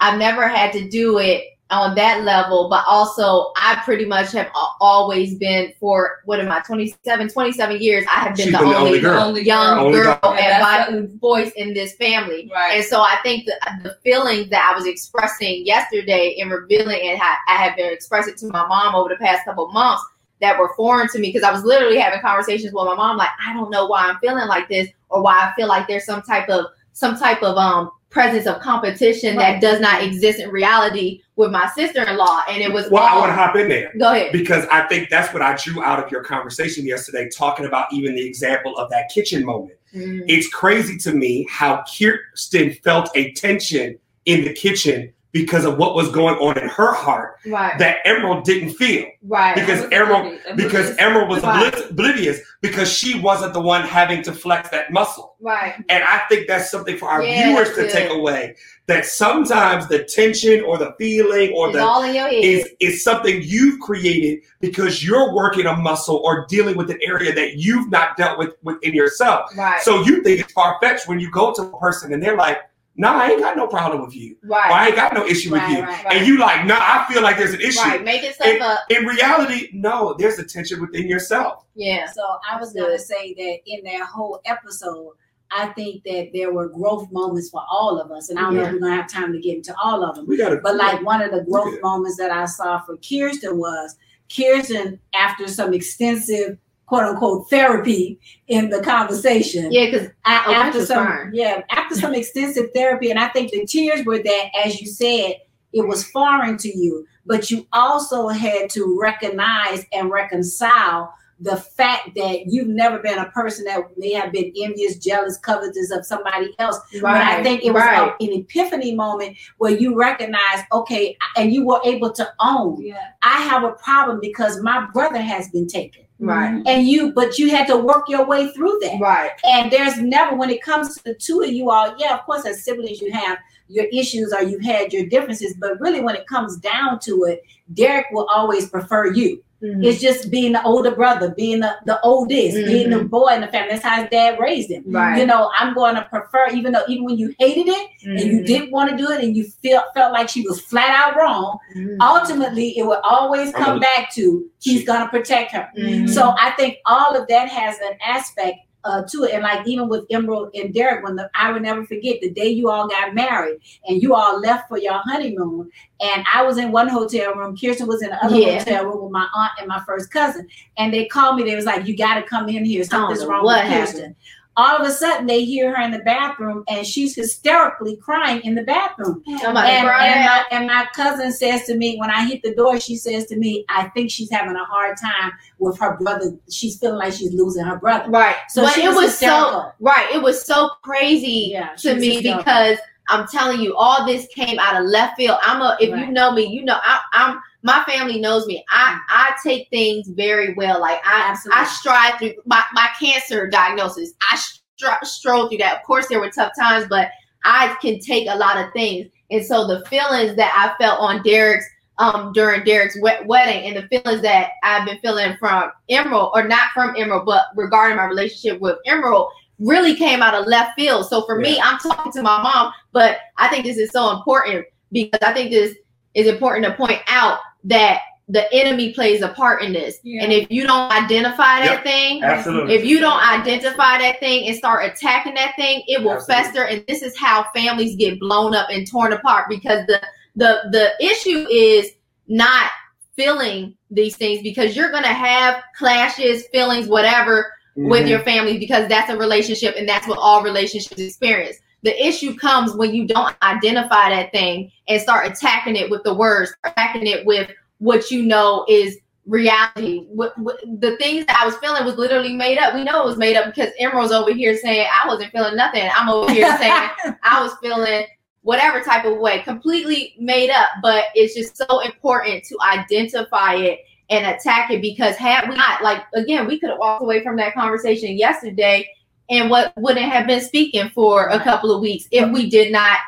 [0.00, 4.50] I've never had to do it on that level, but also I pretty much have
[4.80, 8.68] always been for what am I 27 27 years I have been She's the been
[8.70, 9.18] the only, only.
[9.20, 9.86] Only young girl.
[9.86, 10.30] Only girl girl.
[10.32, 12.50] and Yeah, that's voice in this family.
[12.52, 12.76] Right.
[12.76, 17.18] And so I think the, the feelings that I was expressing yesterday and revealing and
[17.18, 20.02] ha- I have been expressing to my mom over the past couple of months
[20.40, 23.30] that were foreign to me because I was literally having conversations with my mom like
[23.44, 26.22] I don't know why I'm feeling like this or why I feel like there's some
[26.22, 26.66] type of
[26.98, 31.68] some type of um presence of competition that does not exist in reality with my
[31.76, 34.88] sister-in-law and it was Well, I want to hop in there go ahead because I
[34.88, 38.76] think that's what I drew out of your conversation yesterday, talking about even the example
[38.78, 39.74] of that kitchen moment.
[39.94, 40.24] Mhm.
[40.26, 45.94] It's crazy to me how Kirsten felt a tension in the kitchen because of what
[45.94, 49.04] was going on in her heart right that Emerald didn't feel.
[49.26, 50.96] right because Emerald- oblivious- Because.
[50.98, 51.90] Emerald was Right.
[51.90, 55.36] oblivious because she wasn't the one having to flex that muscle.
[55.40, 58.54] right And I think that's something for our Yeah, viewers to take away
[58.86, 62.68] that sometimes the tension or the feeling or it's the all in your head is
[62.80, 67.56] is something you've created because you're working a muscle or dealing with an area that
[67.56, 69.50] you've not dealt with within yourself.
[69.58, 72.36] right So you think it's far fetched when you go to a person and they're
[72.36, 72.58] like,
[72.98, 74.36] "Nah, I ain't got no problem with you.
[74.42, 76.76] Or right I ain't got no issue with Right, you." right, And you like, "Nah,
[76.78, 80.38] I feel like there's an issue." right make stuff And- up In reality, no, there's
[80.38, 81.64] a tension within yourself.
[81.74, 85.12] yeah So I was going to say that in that whole episode,
[85.50, 88.64] I think that there were growth moments for all of us, and I don't know
[88.64, 90.26] if we're going to have time to get into all of them.
[90.26, 90.56] We gotta.
[90.62, 93.96] But like one of the growth moments that I saw for Kirsten was
[94.34, 96.58] Kirsten, after some extensive
[96.88, 98.18] quote unquote therapy
[98.48, 101.30] in the conversation, yeah because I, Oh, after some fine.
[101.34, 105.34] yeah after some extensive therapy, and I think the tears were that, as you said,
[105.72, 112.10] it was foreign to you, but you also had to recognize and reconcile the fact
[112.16, 116.52] that you've never been a person that may have been envious, jealous, covetous of somebody
[116.58, 116.78] else.
[117.00, 118.12] But I think it was right.
[118.20, 122.82] an epiphany moment where you recognize, okay, and you were able to own.
[122.82, 123.08] Yeah.
[123.22, 126.62] I have a problem because my brother has been taken, right mm-hmm.
[126.66, 128.98] and you, but you had to work your way through that.
[129.00, 132.24] right And there's never, when it comes to the two of you all, yeah, of
[132.24, 136.16] course, as siblings, you have your issues or you've had your differences, but really, when
[136.16, 139.44] it comes down to it, Derek will always prefer you.
[139.62, 139.84] Mhm.
[139.84, 143.48] It's just being the older brother, being the, the oldest, being the boy in the
[143.48, 143.70] family.
[143.72, 144.84] That's how his dad raised him.
[144.86, 148.20] right You know, I'm going to prefer, even though, even when you hated it and
[148.20, 148.46] you Mhm.
[148.46, 151.58] didn't want to do it and you felt felt like she was flat out wrong,
[151.74, 151.96] Mhm.
[152.00, 155.68] ultimately, it will always come back to he's going to protect her.
[156.06, 158.58] So I think all of that has an aspect
[158.88, 159.34] uh, to it.
[159.34, 162.48] And like even with Emerald and Derek, when the I will never forget the day
[162.48, 165.70] you all got married and you all left for your honeymoon.
[166.00, 168.58] And I was in one hotel room, Kirsten was in the other Yeah.
[168.58, 170.48] hotel room with my aunt and my first cousin.
[170.78, 172.82] And they called me, they was like, You gotta come in here.
[172.82, 174.16] Something's wrong with Kirsten.
[174.58, 178.54] All of a sudden they hear her in the bathroom and she's hysterically crying in
[178.56, 179.22] the bathroom.
[179.28, 182.54] Oh to And, and, my, and my cousin says to me, when I hit the
[182.54, 186.36] door, she says to me, I think she's having a hard time with her brother.
[186.50, 188.10] She's feeling like she's losing her brother.
[188.10, 191.94] right So but she it was was so right it was so crazy Yeah, to
[191.94, 192.38] me hysterical.
[192.38, 192.78] because
[193.10, 195.38] I'm telling you, all this came out of left field.
[195.42, 196.06] I'm a if Right.
[196.06, 198.64] you know me, you know I, I'm my family knows me.
[198.70, 200.80] I I take things very well.
[200.80, 201.60] Like I Absolutely.
[201.60, 204.12] I strive through my my cancer diagnosis.
[204.30, 205.78] I str- strode through that.
[205.78, 207.10] Of course, there were tough times, but
[207.44, 209.08] I can take a lot of things.
[209.30, 211.66] And so the feelings that I felt on Derek's
[211.98, 216.46] um during Derek's wed- wedding, and the feelings that I've been feeling from Emerald, or
[216.46, 221.06] not from Emerald, but regarding my relationship with Emerald, really came out of left field.
[221.06, 224.64] So for me, I'm talking to my mom, but I think this is so important
[224.92, 225.74] because I think this
[226.14, 228.00] is important to point out that
[228.30, 229.98] the enemy plays a part in this.
[230.02, 230.22] Yeah.
[230.22, 231.84] And if you don't identify that Yep.
[231.84, 232.74] thing, Absolutely.
[232.74, 236.44] if you don't identify that thing and start attacking that thing, it will Absolutely.
[236.44, 236.64] fester.
[236.64, 240.00] And this is how families get blown up and torn apart because the
[240.36, 241.90] the the issue is
[242.28, 242.70] not
[243.16, 248.08] feeling these things because you're gonna have clashes, feelings, whatever with Mhm.
[248.10, 251.56] your family because that's a relationship and that's what all relationships experience.
[251.82, 256.14] The issue comes when you don't identify that thing and start attacking it with the
[256.14, 260.06] words, attacking it with what you know is reality.
[260.08, 262.74] What, what, the things that I was feeling was literally made up.
[262.74, 265.88] We know it was made up because Emerald's over here saying I wasn't feeling nothing.
[265.94, 266.90] I'm over here saying
[267.22, 268.06] I was feeling
[268.42, 270.68] whatever type of way, completely made up.
[270.82, 275.82] But it's just so important to identify it and attack it because had we not,
[275.82, 278.88] like, again, we could have walked away from that conversation yesterday
[279.30, 282.98] and what wouldn't have been speaking for a couple of weeks if we did not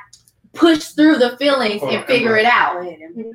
[0.53, 2.75] push through the feelings and figure it out.
[2.75, 3.31] Go ahead, Emma.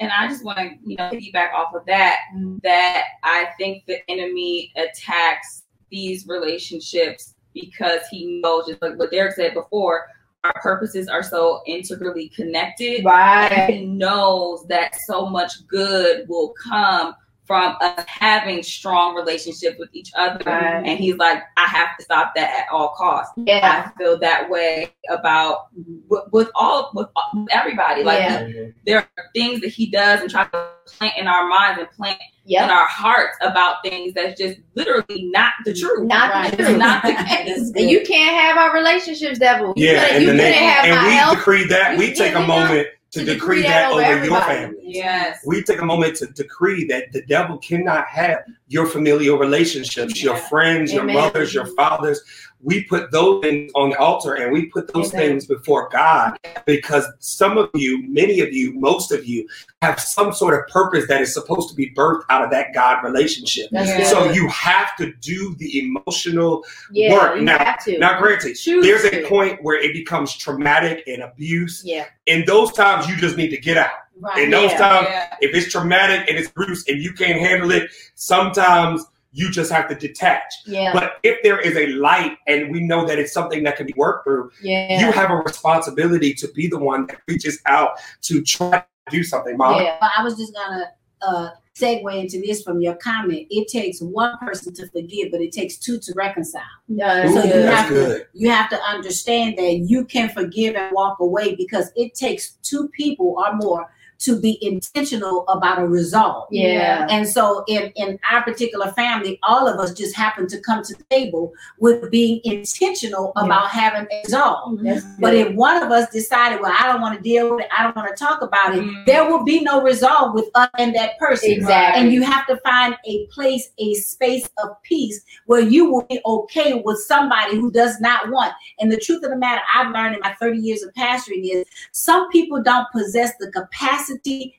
[0.00, 2.18] And I just want to, you know, piggyback off of that,
[2.62, 9.34] that I think the enemy attacks these relationships because he knows, just like what Derek
[9.34, 10.06] said before,
[10.42, 12.96] our purposes are so integrally connected.
[12.98, 13.70] And Right.
[13.70, 17.14] he knows that so much good will come
[17.44, 20.42] from us having strong relationships with each other.
[20.46, 20.82] Right.
[20.86, 23.32] And he's like, I have to stop that at all costs.
[23.36, 23.90] Yeah.
[23.94, 25.66] I feel that way about
[26.08, 28.02] with, with all with, with everybody.
[28.02, 28.48] Like Yeah.
[28.86, 32.18] there are things that he does and try to plant in our minds and plant
[32.46, 36.06] in our hearts about things that's just literally not the truth.
[36.06, 36.50] Not Right.
[36.50, 36.78] the truth.
[36.78, 37.72] not the case.
[37.76, 39.74] You can't have our relationships, devil.
[39.76, 41.36] You Yeah, couldn't- and, you the couldn't name, have and my we health.
[41.36, 41.98] decree that.
[41.98, 44.24] We You- take you a know, moment to, to decree decree that, that over over
[44.24, 44.76] your family.
[44.82, 45.38] Yes.
[45.46, 48.38] We take a moment to decree that the devil cannot have
[48.68, 50.48] your familial relationships, your Yeah.
[50.48, 52.22] friends, your mothers, your fathers.
[52.64, 55.28] We put those things on the altar and we put those Amen.
[55.28, 59.46] things before God because some of you, many of you, most of you
[59.82, 63.04] have some sort of purpose that is supposed to be birthed out of that God
[63.04, 63.68] relationship.
[63.70, 64.04] That's Yeah.
[64.08, 67.36] So you have to do the emotional yeah, work.
[67.36, 67.98] you Now- have to.
[67.98, 71.82] now, granted, Choose there's a point where it becomes traumatic and abuse.
[71.84, 73.90] yeah, In those times, you just need to get out.
[74.18, 74.44] Right.
[74.44, 74.78] In those Yeah.
[74.78, 75.26] times, Yeah.
[75.42, 79.04] if it's traumatic and it's abuse and you can't handle it, sometimes
[79.34, 80.40] you just have to detach.
[80.64, 83.86] yeah, But if there is a light and we know that it's something that can
[83.86, 85.00] be worked through, yeah.
[85.04, 89.24] you have a responsibility to be the one that reaches out to try to do
[89.24, 89.82] something, mom.
[89.82, 89.96] yeah.
[90.00, 90.84] But I was just gonna
[91.20, 93.48] uh, segue into this from your comment.
[93.50, 96.62] It takes one person to forgive, but it takes two to reconcile.
[96.86, 97.62] Yeah, Ooh, So you good.
[97.64, 101.90] that's have to- You have to understand that you can forgive and walk away because
[101.96, 106.48] it takes two people or more to be intentional about a result.
[106.50, 107.06] Yeah.
[107.10, 110.94] And so in, in our particular family, all of us just happen to come to
[110.94, 113.44] the table with being intentional Yeah.
[113.44, 114.80] about having a resolve.
[114.82, 117.70] That's But if one of us decided, well, I don't want to deal with it,
[117.76, 119.06] I don't want to talk about it, Mhm.
[119.06, 121.50] there will be no resolve with us and that person.
[121.50, 122.02] Exactly.
[122.02, 126.20] And you have to find a place, a space of peace where you will be
[126.24, 128.52] okay with somebody who does not want.
[128.78, 131.64] And the truth of the matter, I've learned in my 30 years of pastoring is
[131.92, 134.03] some people don't possess the capacity,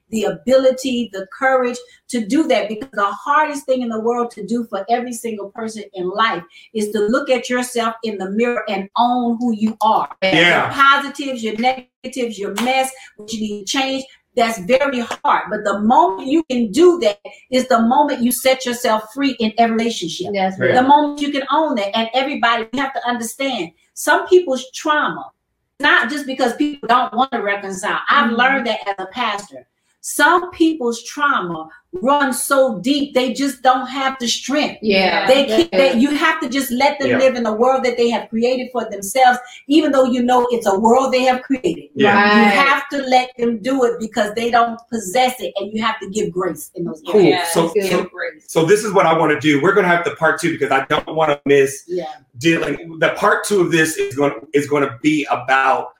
[0.09, 1.77] the ability, the courage
[2.09, 5.49] to do that because the hardest thing in the world to do for every single
[5.51, 6.43] person in life
[6.73, 10.65] is to look at yourself in the mirror and own who you are Yeah.
[10.65, 14.03] your positives, your negatives, your mess, what you need to change.
[14.35, 15.43] That's very hard.
[15.49, 17.19] But the moment you can do that
[17.51, 20.33] is the moment you set yourself free in every relationship.
[20.33, 20.67] That's Yeah.
[20.67, 20.75] good.
[20.75, 21.95] The moment you can own that.
[21.97, 25.31] And everybody, you have to understand some people's trauma,
[25.79, 27.99] not just because people don't want to reconcile.
[28.09, 28.37] I've Mhm.
[28.37, 29.67] learned that as a pastor.
[30.07, 34.77] Some people's trauma runs so deep, they just don't have the strength.
[34.83, 35.25] Yeah.
[35.25, 37.17] They that's can't, they, you have to just let them Yeah.
[37.17, 40.67] live in the world that they have created for themselves, even though you know it's
[40.67, 41.85] a world they have created.
[41.95, 42.13] Yeah.
[42.21, 42.37] Right.
[42.43, 45.99] You have to let them do it because they don't possess it, and you have
[46.01, 47.21] to give grace in those Cool.
[47.21, 47.39] areas.
[47.39, 48.45] Yes, So- so- grace.
[48.47, 49.59] So this is what I want to do.
[49.59, 52.05] We're going to have the part two because I don't want to miss Yeah.
[52.37, 52.99] dealing.
[52.99, 55.94] The part two of this is going is going to be about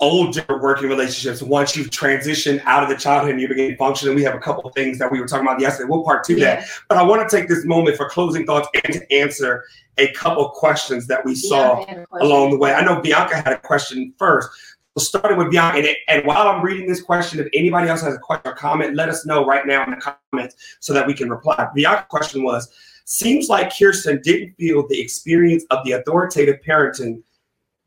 [0.00, 1.42] older working relationships.
[1.42, 4.64] Once you've transitioned out of the childhood and you begin functioning, we have a couple
[4.66, 5.88] of things that we were talking about yesterday.
[5.88, 6.66] We'll part two that.
[6.88, 9.64] But I want to take this moment for closing thoughts and to answer
[9.98, 12.72] a couple of questions that we saw Bianca along the way.
[12.72, 14.48] I know Bianca had a question first.
[14.96, 18.14] So starting with Bianca, and, and while I'm reading this question, if anybody else has
[18.14, 21.14] a question or comment, let us know right now in the comments so that we
[21.14, 21.68] can reply.
[21.74, 22.72] Bianca's question was,
[23.04, 27.22] seems like Kirsten didn't feel the experience of the authoritative parenting,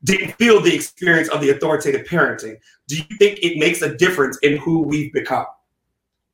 [0.04, 2.56] didn't feel the experience of the authoritative parenting.
[2.88, 5.46] Do you think it makes a difference in who we've become?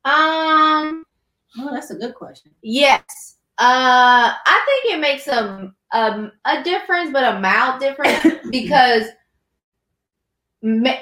[0.05, 1.05] Um.
[1.59, 2.53] Oh, that's a good question.
[2.63, 3.37] Yes.
[3.59, 9.05] Uh, I think it makes a um a difference, but a mild difference because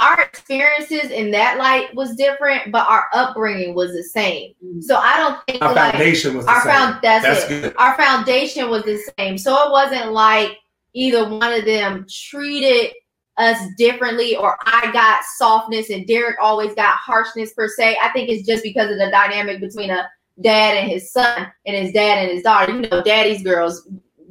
[0.00, 4.54] our experiences in that light was different, but our upbringing was the same.
[4.64, 4.82] Mhm.
[4.82, 6.72] So I don't think Our like foundation was the our same.
[6.72, 7.62] found that's, That's it.
[7.62, 7.74] good.
[7.76, 9.36] Our foundation was the same.
[9.36, 10.58] So it wasn't like
[10.94, 12.92] either one of them treated
[13.36, 17.96] us differently or I got softness and Derek always got harshness per se.
[18.02, 20.08] I think it's just because of the dynamic between a
[20.42, 22.72] dad and his son and his dad and his daughter.
[22.72, 23.88] You know, daddy's girls,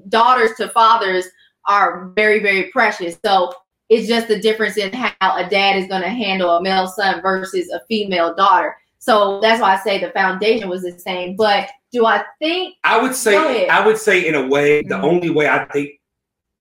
[0.09, 1.25] daughters to fathers
[1.67, 3.17] are very, very precious.
[3.23, 3.53] So
[3.89, 7.21] it's just the difference in how a dad is going to handle a male son
[7.21, 8.75] versus a female daughter.
[8.99, 11.37] So that's why I say the foundation was the same.
[11.37, 13.67] But do I think I would say.
[13.69, 15.03] I would say in a way the Mhm.
[15.03, 15.91] only way I think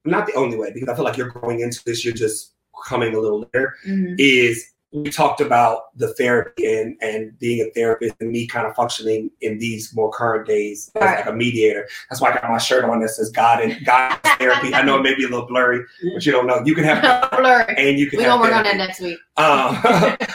[0.06, 2.54] not the only way because I feel like you're going into this you're just
[2.84, 3.74] coming a little later
[4.18, 8.74] is we talked about the therapy and and being a therapist and me kind of
[8.74, 11.16] functioning in these more current days as Right.
[11.16, 11.88] like a mediator.
[12.08, 14.72] That's why I got my shirt on that says God and God therapy.
[14.72, 15.84] I know it may be a little blurry,
[16.14, 16.62] but you don't know.
[16.64, 17.74] You can have blurry?
[17.76, 19.18] and you can We're gonna work on that next week.
[19.36, 19.76] Um,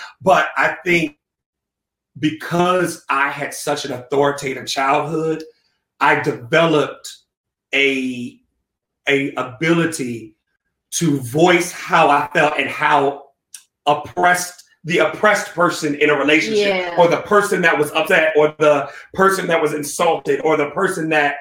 [0.22, 1.18] but I think
[2.20, 5.44] because I had such an authoritative childhood,
[6.00, 7.10] I developed
[7.74, 8.38] a
[9.08, 10.36] a ability
[10.92, 13.24] to voice how I felt and how
[13.86, 16.96] oppressed the oppressed person in a relationship Yeah.
[16.98, 21.10] or the person that was upset or the person that was insulted or the person
[21.10, 21.36] that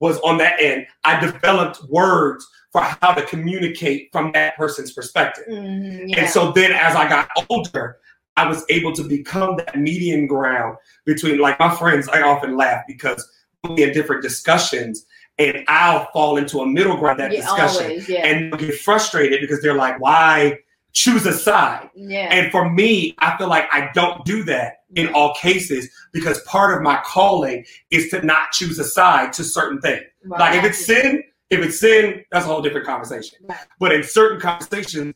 [0.00, 5.44] was on that end i developed words for how to communicate from that person's perspective
[5.48, 6.20] Mhm, yeah.
[6.20, 7.98] and so then as I got older,
[8.36, 12.82] I was able to become that median ground between like my friends, I often laugh
[12.88, 13.24] because
[13.68, 15.06] we had different discussions
[15.38, 19.40] and I'll fall into a middle ground that yeah, discussion always, yeah, and get frustrated
[19.40, 20.58] because they're like, why
[20.92, 21.90] choose a side?
[21.94, 22.28] yeah.
[22.30, 25.14] And for me, I feel like I don't do that in mm-hmm.
[25.16, 29.80] all cases because part of my calling is to not choose a side to certain
[29.80, 30.04] things.
[30.24, 30.40] Right.
[30.40, 33.38] Like if it's sin, if it's sin, that's a whole different conversation.
[33.42, 33.58] Right.
[33.80, 35.14] But in certain conversations,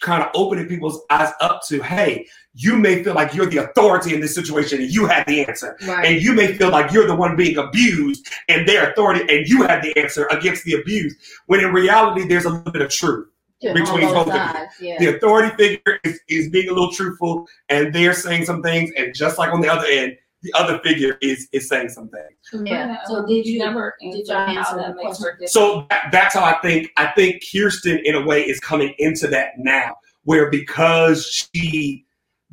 [0.00, 4.14] kind of opening people's eyes up to, hey, you may feel like you're the authority
[4.14, 5.76] in this situation and you have the answer.
[5.86, 6.04] right.
[6.04, 9.62] And you may feel like you're the one being abused and their authority and you
[9.62, 11.14] have the answer against the abuse.
[11.46, 13.28] When in reality, there's a little bit of truth.
[13.60, 14.88] Yeah, between both both of you.
[14.88, 14.98] yeah.
[14.98, 18.90] The authority figure is, is being a little truthful and they're saying some things.
[18.96, 22.20] And just like on the other end, the other figure is is saying something.
[22.64, 22.98] Yeah.
[23.06, 25.50] So did you- never did y'all answer that the makes her different?
[25.50, 26.90] So that, that's how I think.
[26.96, 32.04] I think Kirsten, in a way, is coming into that now, where because she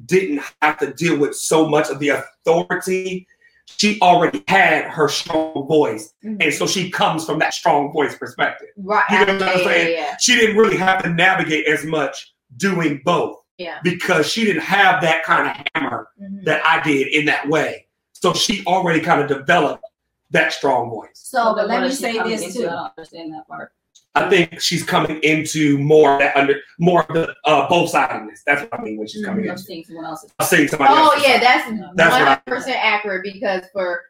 [0.06, 3.28] didn't have to deal with so much of the authority,
[3.66, 6.42] she already had her strong voice, Mhm.
[6.44, 8.70] and so she comes from that strong voice perspective.
[8.78, 9.04] right.
[9.10, 9.98] you know what I'm yeah, saying?
[9.98, 13.80] yeah, She didn't really have to navigate as much doing both yeah.
[13.84, 16.28] because she didn't have that kind of hammer yeah.
[16.28, 16.46] Mhm.
[16.46, 17.86] that I did in that way.
[18.14, 19.84] So she already kind of developed
[20.32, 21.12] that strong voice.
[21.14, 22.68] So, but let me say this too.
[22.68, 23.72] I don't understand that part.
[24.16, 28.42] I think she's coming into more of that under more of the uh, both sidedness.
[28.46, 29.62] That's what I mean when she's coming I'm into.
[29.64, 30.32] seeing someone else's.
[30.40, 31.42] I'm saying somebody Oh else's yeah, side.
[31.44, 34.02] that's That's one what I- hundred percent accurate because for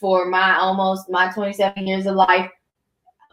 [0.00, 2.50] for my almost my twenty seven years of life,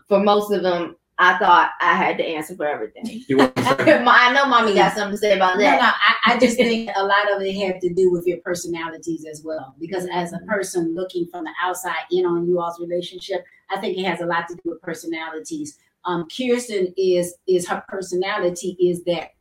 [0.09, 3.03] for most of them, I thought I had to answer for everything.
[3.27, 4.03] You want to say?
[4.03, 6.17] My- I know mommy got something to say about No, no, that.
[6.25, 9.43] I, I just think a lot of it had to do with your personalities as
[9.43, 9.75] well.
[9.79, 13.97] Because as a person looking from the outside in on you all's relationship, I think
[13.97, 15.77] it has a lot to do with personalities.
[16.05, 19.31] Um, Kirsten is is her personality is that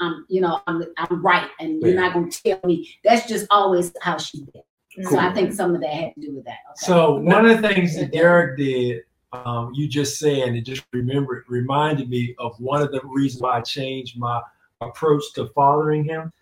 [0.00, 2.90] um, you know, I'm I'm right and you're not gonna tell me.
[3.04, 4.62] That's just always how she did.
[5.08, 6.58] So I think some of that had to do with that.
[6.70, 6.86] Okay.
[6.86, 9.02] So one of the things that Derek did,
[9.34, 13.58] um, you just saying, it just remember reminded me of one of the reasons why
[13.58, 14.40] I changed my
[14.80, 16.32] approach to fathering him.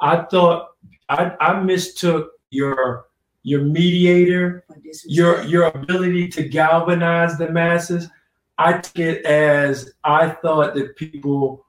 [0.00, 0.70] I thought
[1.08, 3.06] I, I mistook your
[3.44, 4.64] your mediator,
[5.04, 8.08] your your ability to galvanize the masses.
[8.58, 11.64] I took it as I thought that people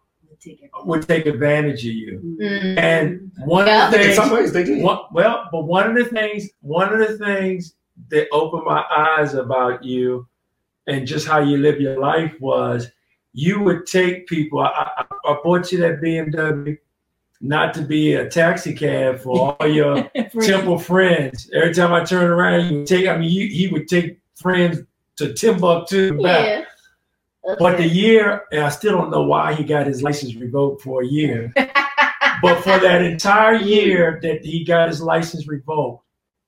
[0.83, 2.37] would take advantage of you.
[2.41, 2.77] Mhm.
[2.77, 3.85] And one Yeah.
[3.87, 4.81] of the in some ways they do.
[4.83, 7.75] one, well, but one of the things, one of the things
[8.09, 10.27] that opened my eyes about you
[10.87, 12.91] and just how you live your life was
[13.33, 14.59] you would take people.
[14.59, 16.77] I, I, I bought you that BMW
[17.41, 20.09] not to be a taxi cab for all your
[20.41, 21.49] temple friends.
[21.53, 23.07] Every time I turn around, you take.
[23.07, 24.79] I mean, you, he would take friends
[25.17, 26.45] to Timbuktu back.
[26.47, 27.55] Yeah.
[27.59, 31.03] But the year, and I still don't know why he got his license revoked for
[31.03, 31.51] a year.
[31.55, 36.02] but for that entire year that he got his license revoked,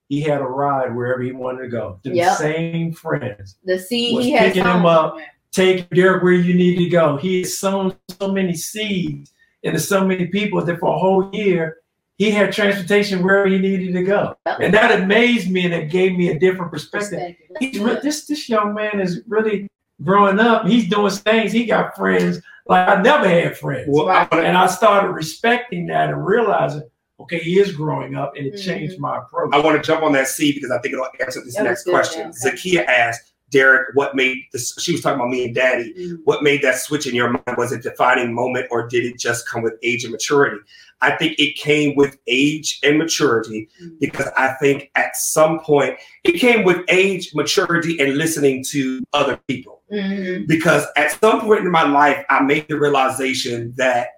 [0.08, 1.98] he had a ride wherever he wanted to go.
[2.04, 2.36] The Yep.
[2.38, 3.56] same friends.
[3.64, 4.80] the seed was he has picking sown.
[4.80, 5.16] him up,
[5.52, 7.16] take Derek where you need to go.
[7.16, 11.78] He has sown so many seeds into so many people that for a whole year
[12.18, 16.16] he had transportation wherever he needed to go, and that amazed me and it gave
[16.16, 17.18] me a different perspective.
[17.18, 17.56] perspective.
[17.60, 19.68] He's re- this this young man is really
[20.02, 21.52] growing up, he's doing things.
[21.52, 23.88] He got friends like I never had friends.
[23.90, 26.82] Well, I and I started respecting that and realizing,
[27.20, 28.64] okay, he is growing up, and it Mhm.
[28.64, 29.50] changed my approach.
[29.52, 31.84] I want to jump on that C because I think it'll answer this That next
[31.84, 32.32] good, question.
[32.44, 32.50] yeah.
[32.50, 35.94] Zakia asked Derek, "What made this?" She was talking about me and Daddy.
[35.96, 36.18] Mhm.
[36.24, 37.56] What made that switch in your mind?
[37.56, 40.58] Was it a defining moment, or did it just come with age and maturity?
[41.00, 44.00] I think it came with age and maturity Mhm.
[44.00, 49.38] because I think at some point it came with age, maturity, and listening to other
[49.46, 49.82] people.
[49.92, 50.46] Mhm.
[50.48, 54.08] Because at some point in my life, I made the realization that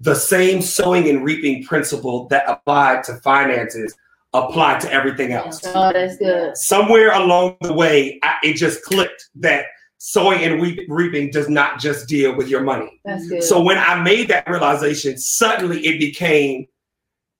[0.00, 3.94] the same sowing and reaping principle that applied to finances
[4.32, 5.60] applied to everything else.
[5.66, 6.56] Oh, that's good.
[6.56, 9.66] Somewhere along the way, I, it just clicked that
[9.98, 13.00] sowing and reap, reaping does not just deal with your money.
[13.04, 13.42] That's good.
[13.42, 16.66] So when I made that realization, suddenly it became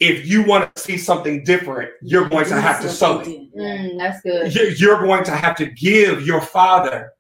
[0.01, 3.27] if you want to see something different, you're going to have to sow it.
[3.27, 4.55] Mm, that's good.
[4.55, 7.13] You're you're going to have to give your father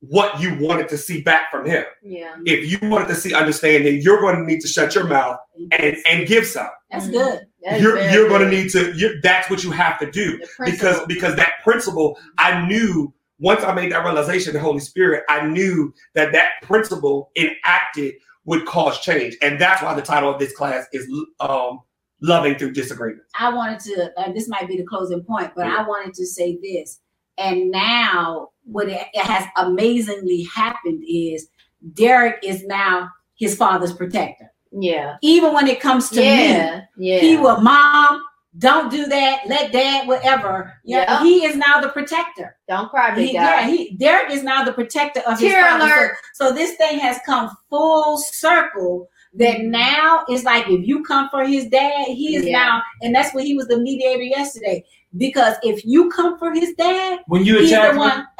[0.00, 1.84] what you wanted to see back from him.
[2.02, 2.34] Yeah.
[2.46, 5.38] If you wanted to see understanding, you're going to need to shut your mouth
[5.72, 6.68] and, and give some.
[6.90, 7.12] That's Mhm.
[7.12, 7.40] good.
[7.62, 8.92] That is You're you're going to need to.
[8.96, 13.72] you that's what you have to do because because that principle I knew once I
[13.74, 18.14] made that realization, the Holy Spirit, I knew that that principle enacted
[18.44, 21.06] would cause change, and that's why the title of this class is
[21.40, 21.80] um,
[22.22, 25.82] "Loving Through Disagreement." I wanted to, uh, this might be the closing point, but I
[25.86, 27.00] wanted to say this.
[27.38, 31.48] And now, what it, has amazingly happened is
[31.94, 34.52] Derek is now his father's protector.
[34.72, 35.16] yeah.
[35.22, 36.80] Even when it comes to me, Yeah.
[36.96, 37.18] Yeah.
[37.18, 38.22] he will, mom,
[38.58, 40.74] don't do that, let dad, whatever.
[40.84, 41.22] Yeah, Yeah.
[41.22, 42.56] he is now the protector.
[42.68, 43.60] Don't cry, big He, guy.
[43.60, 45.80] yeah, he Derek is now the protector of his father.
[45.80, 46.16] So- alert.
[46.34, 49.08] So, this thing has come full circle.
[49.34, 52.58] That now is like if you come for his dad, he is Yeah.
[52.58, 54.84] now, and that's what he was the mediator yesterday.
[55.16, 58.26] Because if you come for his dad, when you he's attack the me, one.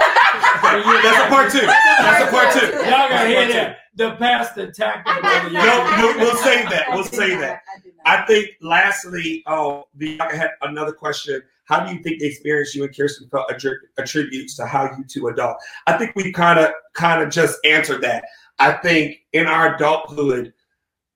[0.62, 1.66] That's a part two.
[1.66, 2.66] That's a part two.
[2.88, 3.78] y'all gotta hear that.
[3.96, 5.50] The pastor attacked the brother.
[5.50, 6.86] No, no, we'll save that.
[6.90, 7.40] We'll I did save not.
[7.40, 7.62] that.
[7.76, 8.18] I did not.
[8.18, 11.42] I think, lastly, oh, the I had another question.
[11.64, 13.52] How do you think the experience you and Kirsten felt
[13.98, 15.56] attributes to how you two adult?
[15.86, 18.24] I think we kind of, kind of just answered that.
[18.58, 20.52] I think in our adulthood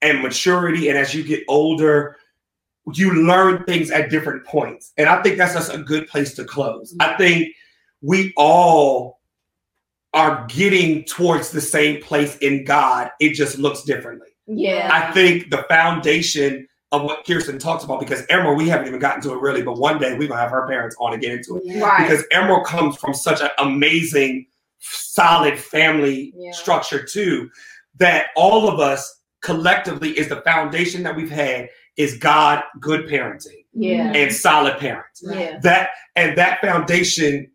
[0.02, 2.16] and maturity, and as you get older,
[2.92, 6.44] you learn things at different points, and I think that's just a good place to
[6.44, 6.94] close.
[7.00, 7.48] I think
[8.02, 9.20] we all
[10.12, 13.10] are getting towards the same place in God.
[13.20, 14.28] It just looks differently.
[14.46, 14.90] yeah.
[14.92, 19.20] I think the foundation of what Kirsten talks about, because Emerald, we haven't even gotten
[19.22, 21.56] to it really, but one day we're gonna have her parents on to get into
[21.56, 21.82] it.
[21.82, 22.06] Right.
[22.08, 24.46] Because Emerald comes from such an amazing,
[24.78, 26.52] solid family Yeah.
[26.52, 27.50] structure too,
[27.96, 33.64] that all of us collectively is the foundation that we've had is God, good parenting,
[33.72, 34.12] yeah.
[34.12, 35.22] and solid parents.
[35.24, 35.58] Yeah.
[35.60, 37.50] That and that foundation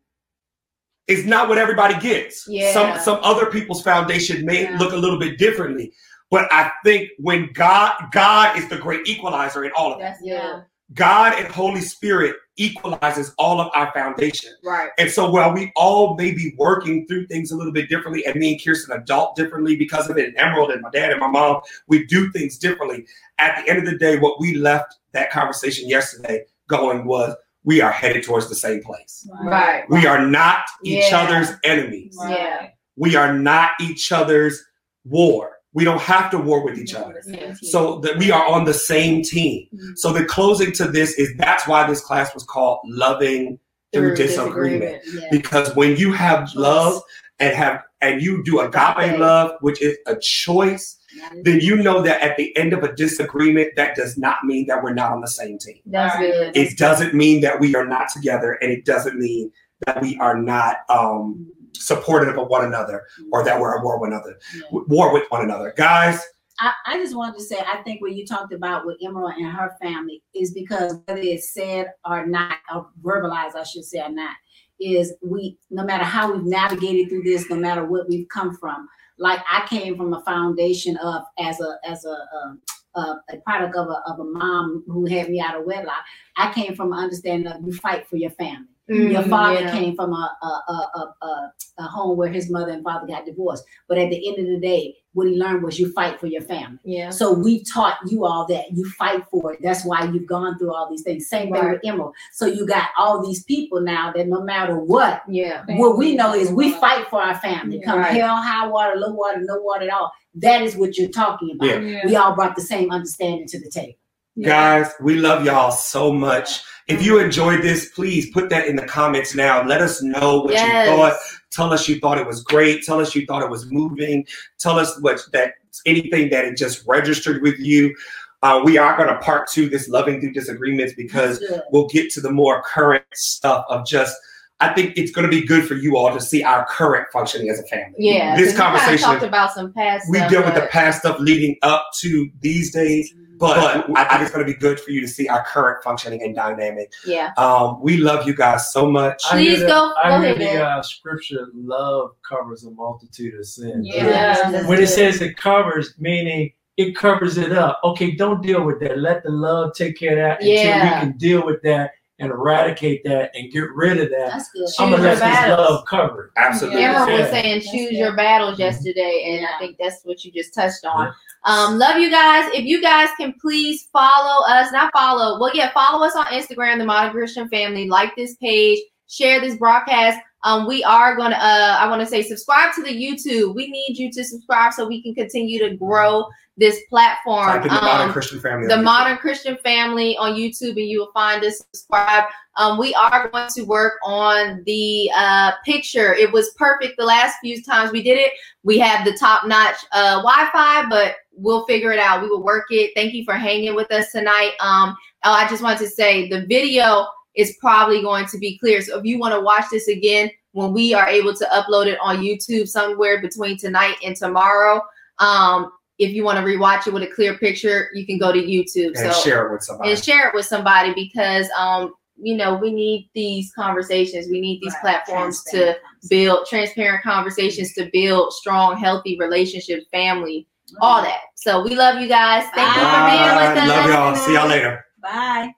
[1.08, 2.48] is not what everybody gets.
[2.48, 2.74] Yeah.
[2.74, 4.78] Some some other people's foundation may Yeah.
[4.78, 5.92] look a little bit differently.
[6.32, 10.04] But I think when God God is the great equalizer in all of it.
[10.04, 10.28] That's good.
[10.30, 10.62] Yeah.
[10.94, 14.52] God and Holy Spirit equalizes all of our foundation.
[14.64, 14.90] Right.
[14.98, 18.36] And so while we all may be working through things a little bit differently, and
[18.36, 21.28] me and Kirsten adult differently because of it, and Emerald and my dad and my
[21.28, 23.06] mom, we do things differently.
[23.38, 27.82] At the end of the day, what we left that conversation yesterday going was we
[27.82, 29.30] are headed towards the same place.
[29.44, 29.84] Right.
[29.90, 31.22] We are not each Yeah.
[31.22, 32.18] other's enemies.
[32.22, 32.70] Yeah.
[32.96, 34.64] We are not each other's
[35.06, 35.59] war.
[35.74, 37.22] We don't have to war with each other.
[37.62, 39.68] So that we are on the same team.
[39.74, 39.98] Mhm.
[39.98, 43.60] So the closing to this is that's why this class was called Loving
[43.94, 45.02] Through, Disagreement.
[45.14, 45.28] Yeah.
[45.32, 47.02] Because when you have love
[47.40, 49.20] and have and you do agape Agape.
[49.20, 50.98] love, which is a choice,
[51.44, 54.82] then you know that at the end of a disagreement, that does not mean that
[54.84, 55.80] we're not on the same team.
[55.86, 56.56] That's good.
[56.56, 59.52] It doesn't mean that we are not together, and it doesn't mean
[59.86, 64.12] that we are not um, supportive of one another or that we're at war with
[64.12, 64.80] another, Yeah.
[64.88, 65.74] war with one another.
[65.78, 66.24] Guys,
[66.60, 69.48] I, I just wanted to say, I think what you talked about with Emerald and
[69.48, 74.10] her family is because whether it's said or not, or verbalized, I should say, or
[74.10, 74.36] not,
[74.80, 78.88] is we, no matter how we've navigated through this, no matter what we've come from,
[79.18, 82.62] like I came from a foundation of as a as a um,
[82.96, 86.04] uh, a product of a of a mom who had me out of wedlock.
[86.38, 88.69] I came from an understanding of you fight for your family.
[88.90, 89.72] Your Mhm, father yeah.
[89.72, 93.26] came from a a, a, a, a a home where his mother and father got
[93.26, 93.64] divorced.
[93.88, 96.42] But at the end of the day, what he learned was you fight for your
[96.42, 96.80] family.
[96.84, 97.10] Yeah.
[97.10, 99.60] So we taught you all that you fight for it.
[99.62, 101.30] That's why you've gone through all these things.
[101.30, 102.16] Same thing with Emerald.
[102.34, 105.64] So you got all these people now that no matter what, Yeah.
[105.78, 107.82] what we know is we fight for our family.
[107.86, 108.12] Come Right.
[108.14, 110.12] hell, high water, low water, no water at all.
[110.36, 111.82] That is what you're talking about.
[111.84, 112.06] Yeah.
[112.06, 113.94] We all brought the same understanding to the table.
[114.42, 116.62] guys, we love y'all so much.
[116.90, 119.64] If you enjoyed this, please put that in the comments now.
[119.64, 120.88] Let us know what Yes.
[120.90, 121.14] you thought.
[121.52, 122.84] Tell us you thought it was great.
[122.84, 124.26] Tell us you thought it was moving.
[124.60, 125.54] Tell us what that
[125.86, 127.96] anything that it just registered with you.
[128.42, 132.22] Uh, we are going to part two this loving through disagreements because we'll get to
[132.22, 134.16] the more current stuff of just.
[134.62, 137.50] I think it's going to be good for you all to see our current functioning
[137.50, 137.94] as a family.
[137.98, 138.36] Yeah.
[138.36, 140.06] this 'cause we conversation talked about some past.
[140.10, 144.22] we stuff, deal with the past stuff leading up to these days, but I think
[144.22, 146.92] it's going to be good for you to see our current functioning and dynamic.
[147.06, 147.32] Yeah.
[147.38, 149.24] Um, we love you guys so much.
[149.32, 153.40] I hear Please the- go- I go hear the uh, scripture, love covers a multitude
[153.40, 153.88] of sins.
[153.88, 154.06] Yeah.
[154.52, 157.80] that's When it says it covers, meaning it covers it up.
[157.84, 159.00] Okay, don't deal with that.
[159.00, 161.92] Let the love take care of that until we can deal with that
[162.22, 164.32] and eradicate that and get rid of that.
[164.34, 164.68] That's good.
[164.80, 165.70] I'm gonna Choose let your this battles.
[165.70, 166.32] love cover it.
[166.38, 166.84] Absolutely.
[166.84, 170.84] Emerald was saying choose your battles yesterday, and I think that's what you just touched
[170.86, 171.14] on.
[171.46, 172.50] Um, love you guys.
[172.54, 176.78] If you guys can please follow us, not follow, well, yeah, follow us on Instagram,
[176.80, 177.88] the Modern Christian Family.
[177.88, 180.20] Like this page, share this broadcast.
[180.44, 183.56] Um, we are gonna, uh, I want to say, subscribe to the YouTube.
[183.56, 186.26] We need you to subscribe so we can continue to grow
[186.56, 187.62] this platform.
[187.64, 188.68] The modern Um, Christian family.
[188.68, 188.82] the.
[188.82, 191.62] Modern Christian Family on YouTube, and you will find us.
[191.74, 192.26] Subscribe.
[192.56, 196.14] Um, we are going to work on the uh, picture.
[196.14, 198.32] It was perfect the last few times we did it.
[198.64, 202.22] We have the top notch uh, Wi-Fi, but we'll figure it out.
[202.22, 202.92] We will work it.
[202.96, 204.52] Thank you for hanging with us tonight.
[204.60, 208.82] Um, oh, I just wanted to say the video is probably going to be clear.
[208.82, 211.98] So if you want to watch this again when we are able to upload it
[212.02, 214.82] on YouTube somewhere between tonight and tomorrow,
[215.20, 218.40] um, if you want to rewatch it with a clear picture, you can go to
[218.42, 218.98] YouTube.
[218.98, 219.92] and so share it with somebody.
[219.92, 224.28] and share it with somebody because um, you know, we need these conversations.
[224.28, 224.82] We need these Right.
[225.06, 225.78] platforms to
[226.10, 230.48] build transparent conversations to build strong, healthy relationships, family,
[230.82, 231.22] all that.
[231.36, 232.46] So we love you guys.
[232.56, 233.70] Thank you for being with us.
[233.70, 234.16] Love y'all.
[234.16, 234.86] See y'all later.
[235.02, 235.54] Bye.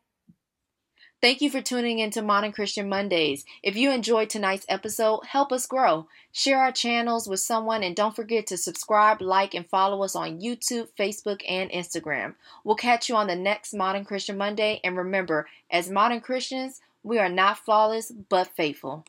[1.22, 3.46] Thank you for tuning in to Modern Christian Mondays.
[3.62, 6.08] If you enjoyed tonight's episode, help us grow.
[6.32, 10.42] Share our channels with someone and don't forget to subscribe, like, and follow us on
[10.42, 12.34] YouTube, Facebook, and Instagram.
[12.64, 14.80] We'll catch you on the next Modern Christian Monday.
[14.84, 19.06] And remember, as modern Christians, we are not flawless but faithful.